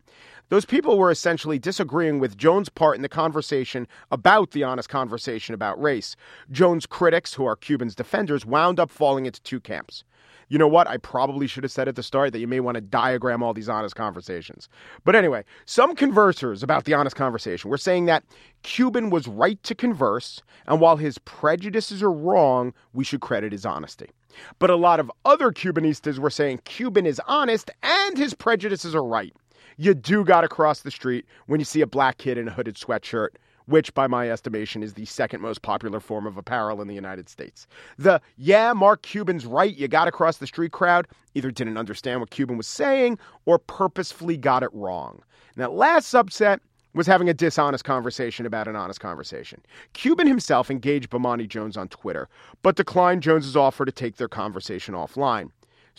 Those 0.49 0.65
people 0.65 0.97
were 0.97 1.11
essentially 1.11 1.59
disagreeing 1.59 2.21
with 2.21 2.37
Jones' 2.37 2.69
part 2.69 2.95
in 2.95 3.03
the 3.03 3.09
conversation 3.09 3.89
about 4.13 4.53
the 4.53 4.63
honest 4.63 4.89
conversation 4.89 5.57
about 5.57 5.83
race. 5.83 6.15
Jones' 6.53 6.87
critics, 6.87 7.35
who 7.35 7.47
are 7.47 7.57
Cuban's 7.57 7.97
defenders, 7.97 8.47
wound 8.47 8.79
up 8.79 8.93
falling 8.93 9.27
into 9.27 9.43
two 9.43 9.59
camps. 9.59 10.05
You 10.47 10.57
know 10.57 10.69
what? 10.69 10.87
I 10.87 10.99
probably 10.99 11.49
should 11.49 11.65
have 11.65 11.73
said 11.73 11.89
at 11.89 11.97
the 11.97 12.05
start 12.05 12.33
that 12.33 12.39
you 12.39 12.47
may 12.47 12.61
want 12.61 12.77
to 12.77 12.81
diagram 12.81 13.43
all 13.43 13.55
these 13.55 13.69
honest 13.69 13.97
conversations. 13.97 14.69
But 15.03 15.17
anyway, 15.17 15.43
some 15.67 15.97
conversers 15.97 16.63
about 16.63 16.85
the 16.85 16.95
honest 16.95 17.17
conversation 17.17 17.71
were 17.71 17.77
saying 17.77 18.05
that 18.05 18.23
Cuban 18.63 19.11
was 19.11 19.27
right 19.27 19.61
to 19.65 19.75
converse, 19.75 20.41
and 20.69 20.81
while 20.81 20.97
his 20.97 21.19
prejudices 21.19 22.05
are 22.05 22.13
wrong, 22.13 22.73
we 22.93 23.03
should 23.03 23.21
credit 23.21 23.51
his 23.51 23.67
honesty. 23.67 24.11
But 24.59 24.71
a 24.71 24.77
lot 24.77 25.01
of 25.01 25.11
other 25.25 25.51
Cubanistas 25.51 26.19
were 26.19 26.31
saying 26.31 26.61
Cuban 26.65 27.07
is 27.07 27.21
honest 27.27 27.71
and 27.83 28.19
his 28.19 28.35
prejudices 28.35 28.95
are 28.95 29.05
right 29.05 29.35
you 29.79 29.95
do 29.95 30.25
got 30.25 30.43
to 30.43 30.49
cross 30.49 30.81
the 30.81 30.91
street 30.91 31.25
when 31.47 31.61
you 31.61 31.65
see 31.65 31.81
a 31.81 31.87
black 31.87 32.19
kid 32.19 32.37
in 32.37 32.49
a 32.49 32.51
hooded 32.51 32.75
sweatshirt, 32.75 33.29
which, 33.67 33.95
by 33.95 34.07
my 34.07 34.29
estimation, 34.29 34.83
is 34.83 34.95
the 34.95 35.05
second 35.05 35.41
most 35.41 35.63
popular 35.63 36.01
form 36.01 36.27
of 36.27 36.37
apparel 36.37 36.83
in 36.83 36.89
the 36.89 36.95
United 36.95 37.29
States. 37.29 37.67
The, 37.97 38.21
yeah, 38.37 38.73
Mark 38.73 39.03
Cuban's 39.03 39.47
right, 39.47 39.75
you 39.75 39.87
got 39.87 40.07
to 40.07 40.13
cross 40.13 40.39
the 40.39 40.47
street 40.47 40.73
crowd 40.73 41.07
either 41.35 41.51
didn't 41.51 41.79
understand 41.79 42.21
what 42.21 42.31
Cuban 42.31 42.57
was 42.57 42.67
saying 42.67 43.19
or 43.47 43.59
purposefully 43.59 44.37
got 44.37 44.65
it 44.65 44.71
wrong. 44.73 45.23
And 45.55 45.63
that 45.63 45.73
last 45.73 46.13
subset 46.13 46.59
was 46.95 47.07
having 47.07 47.29
a 47.29 47.35
dishonest 47.35 47.85
conversation 47.85 48.47
about 48.47 48.69
an 48.69 48.77
honest 48.77 49.01
conversation. 49.01 49.63
Cuban 49.93 50.27
himself 50.27 50.71
engaged 50.71 51.11
Bomani 51.11 51.49
Jones 51.49 51.77
on 51.77 51.89
Twitter, 51.89 52.29
but 52.63 52.77
declined 52.77 53.23
Jones's 53.23 53.57
offer 53.57 53.85
to 53.85 53.93
take 53.93 54.17
their 54.17 54.29
conversation 54.29 54.95
offline. 54.95 55.51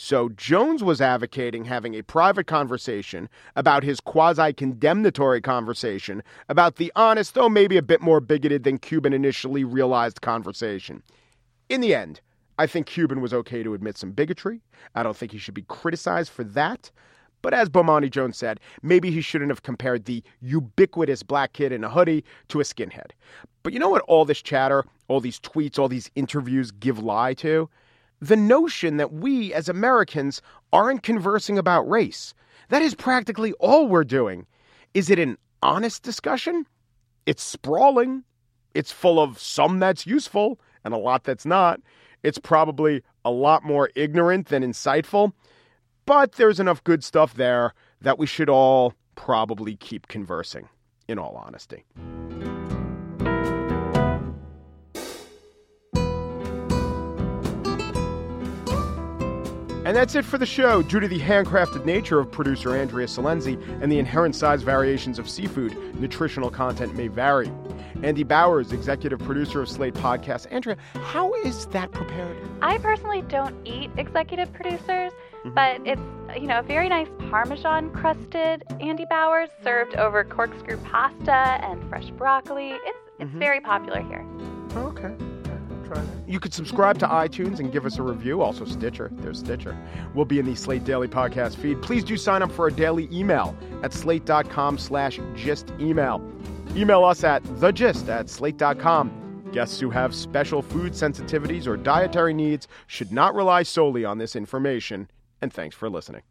So 0.02 0.30
Jones 0.30 0.82
was 0.82 1.02
advocating 1.02 1.66
having 1.66 1.94
a 1.94 2.04
private 2.04 2.48
conversation 2.48 3.28
about 3.58 3.84
his 3.84 4.00
quasi 4.00 4.54
condemnatory 4.54 5.42
conversation 5.42 6.24
about 6.48 6.78
the 6.78 6.90
honest, 6.96 7.34
though 7.34 7.50
maybe 7.50 7.76
a 7.76 7.82
bit 7.82 8.02
more 8.02 8.22
bigoted 8.22 8.64
than 8.64 8.78
Cuban 8.78 9.12
initially 9.12 9.66
realized 9.66 10.22
conversation. 10.22 11.04
In 11.68 11.82
the 11.82 11.94
end, 11.94 12.22
I 12.58 12.66
think 12.66 12.88
Cuban 12.88 13.20
was 13.20 13.34
okay 13.34 13.62
to 13.62 13.74
admit 13.74 13.98
some 13.98 14.12
bigotry. 14.12 14.62
I 14.96 15.04
don't 15.04 15.18
think 15.18 15.34
he 15.34 15.38
should 15.38 15.54
be 15.54 15.64
criticized 15.64 16.32
for 16.32 16.46
that. 16.46 16.92
But 17.42 17.54
as 17.54 17.70
Bomani 17.70 18.10
Jones 18.12 18.38
said, 18.38 18.60
maybe 18.82 19.12
he 19.12 19.22
shouldn't 19.22 19.52
have 19.52 19.64
compared 19.64 20.06
the 20.06 20.24
ubiquitous 20.42 21.24
black 21.24 21.54
kid 21.54 21.72
in 21.72 21.84
a 21.84 21.90
hoodie 21.90 22.24
to 22.50 22.60
a 22.60 22.64
skinhead. 22.64 23.12
But 23.64 23.74
you 23.74 23.80
know 23.80 23.90
what 23.90 24.02
all 24.04 24.26
this 24.26 24.42
chatter, 24.42 24.86
all 25.08 25.22
these 25.22 25.40
tweets, 25.40 25.80
all 25.80 25.88
these 25.88 26.12
interviews 26.16 26.72
give 26.72 27.00
lie 27.00 27.34
to? 27.36 27.70
the 28.22 28.36
notion 28.36 28.98
that 28.98 29.14
we 29.14 29.54
as 29.54 29.70
Americans 29.70 30.42
aren't 30.74 31.04
conversing 31.04 31.58
about 31.58 31.90
race. 31.90 32.34
That 32.70 32.82
is 32.82 32.96
practically 32.96 33.54
all 33.54 33.88
we're 33.88 34.04
doing. 34.04 34.46
Is 34.94 35.10
it 35.10 35.20
an 35.20 35.38
honest 35.62 36.04
discussion? 36.04 36.66
It's 37.26 37.44
sprawling. 37.44 38.24
It's 38.74 38.92
full 38.92 39.20
of 39.20 39.40
some 39.40 39.80
that's 39.80 40.06
useful 40.06 40.60
and 40.84 40.94
a 40.94 40.98
lot 40.98 41.24
that's 41.24 41.46
not. 41.46 41.80
It's 42.24 42.38
probably 42.38 43.04
a 43.24 43.32
lot 43.32 43.64
more 43.64 43.90
ignorant 43.96 44.48
than 44.48 44.64
insightful. 44.64 45.32
But 46.10 46.32
there's 46.32 46.60
enough 46.60 46.84
good 46.84 47.04
stuff 47.04 47.36
there 47.36 47.76
that 48.02 48.18
we 48.18 48.26
should 48.26 48.50
all 48.50 48.96
probably 49.14 49.76
keep 49.76 50.08
conversing, 50.08 50.68
in 51.08 51.20
all 51.20 51.36
honesty. 51.36 51.86
And 59.86 59.96
that's 59.96 60.16
it 60.16 60.26
for 60.26 60.40
the 60.40 60.48
show. 60.48 60.82
Due 60.82 61.00
to 61.00 61.08
the 61.08 61.20
handcrafted 61.20 61.86
nature 61.86 62.18
of 62.18 62.32
producer 62.32 62.76
Andrea 62.76 63.06
Silenzi 63.06 63.62
and 63.80 63.92
the 63.92 64.00
inherent 64.00 64.36
size 64.36 64.64
variations 64.64 65.20
of 65.20 65.30
seafood, 65.30 65.78
nutritional 66.00 66.50
content 66.50 66.96
may 66.96 67.08
vary. 67.08 67.52
Andy 68.02 68.24
Bowers, 68.24 68.72
executive 68.72 69.20
producer 69.20 69.62
of 69.62 69.70
Slate 69.70 69.94
Podcast. 69.94 70.48
Andrea, 70.52 70.78
how 71.04 71.34
is 71.36 71.68
that 71.68 71.92
prepared? 71.92 72.36
I 72.64 72.80
personally 72.80 73.22
don't 73.24 73.56
eat 73.68 73.92
executive 73.98 74.52
producers, 74.54 75.12
mm-hmm. 75.40 75.52
but 75.52 75.82
it's 75.86 76.02
you 76.40 76.48
know 76.48 76.60
a 76.60 76.64
very 76.64 76.90
nice 76.90 77.08
Parmesan 77.30 77.92
crusted 77.92 78.64
Andy 78.80 79.06
Bowers 79.10 79.50
served 79.64 79.96
over 79.96 80.24
corkscrew 80.24 80.78
pasta 80.78 81.32
and 81.32 81.88
fresh 81.90 82.10
broccoli. 82.12 82.72
It's 82.72 82.98
it's 83.20 83.30
mm-hmm. 83.30 83.40
very 83.40 83.60
popular 83.60 84.02
here. 84.02 84.26
okay 84.78 85.16
try 85.90 86.02
that. 86.02 86.30
You 86.30 86.40
could 86.40 86.54
subscribe 86.54 86.98
to 87.00 87.08
iTunes 87.08 87.60
and 87.60 87.72
give 87.72 87.86
us 87.86 87.98
a 87.98 88.04
review. 88.04 88.42
Also, 88.42 88.66
Stitcher. 88.66 89.10
There's 89.14 89.40
Stitcher. 89.40 89.78
We'll 90.14 90.26
be 90.26 90.40
in 90.40 90.46
the 90.46 90.56
Slate 90.56 90.84
Daily 90.84 91.08
podcast 91.08 91.56
feed. 91.56 91.82
Please 91.82 92.04
do 92.04 92.18
sign 92.18 92.42
up 92.42 92.52
for 92.52 92.68
a 92.68 92.72
daily 92.72 93.10
email 93.12 93.56
at 93.84 93.94
slate.com 93.94 94.78
slash 94.78 95.20
gist 95.36 95.72
email. 95.80 96.22
Email 96.76 97.04
us 97.04 97.24
at 97.24 97.44
thegist 97.44 98.08
at 98.10 98.30
slate.com. 98.30 99.50
Guests 99.52 99.80
who 99.80 99.90
have 99.90 100.14
special 100.14 100.62
food 100.62 100.94
sensitivities 100.94 101.66
or 101.66 101.76
dietary 101.76 102.34
needs 102.34 102.68
should 102.86 103.12
not 103.12 103.34
rely 103.34 103.64
solely 103.64 104.06
on 104.06 104.20
this 104.20 104.36
information 104.36 105.10
and 105.42 105.52
thanks 105.54 105.76
for 105.76 105.90
listening. 105.90 106.22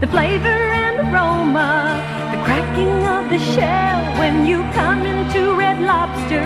The 0.00 0.06
flavor 0.06 0.48
and 0.48 1.00
aroma, 1.00 2.02
the 2.32 2.42
cracking 2.44 3.06
of 3.06 3.28
the 3.28 3.38
shell 3.54 4.18
when 4.18 4.46
you 4.46 4.62
come 4.72 5.04
into 5.04 5.54
Red 5.54 5.80
Lobster, 5.80 6.44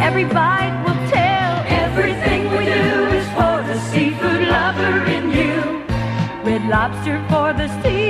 every 0.00 0.24
bite 0.24 0.82
will 0.86 1.10
tell. 1.10 1.48
Everything 1.68 2.50
we 2.50 2.64
do 2.64 3.06
is 3.18 3.26
for 3.30 3.62
the 3.70 3.78
seafood 3.90 4.48
lover 4.48 5.04
in 5.04 5.30
you. 5.30 5.84
Red 6.44 6.68
Lobster 6.68 7.24
for 7.28 7.52
the 7.52 7.68
sea. 7.82 8.07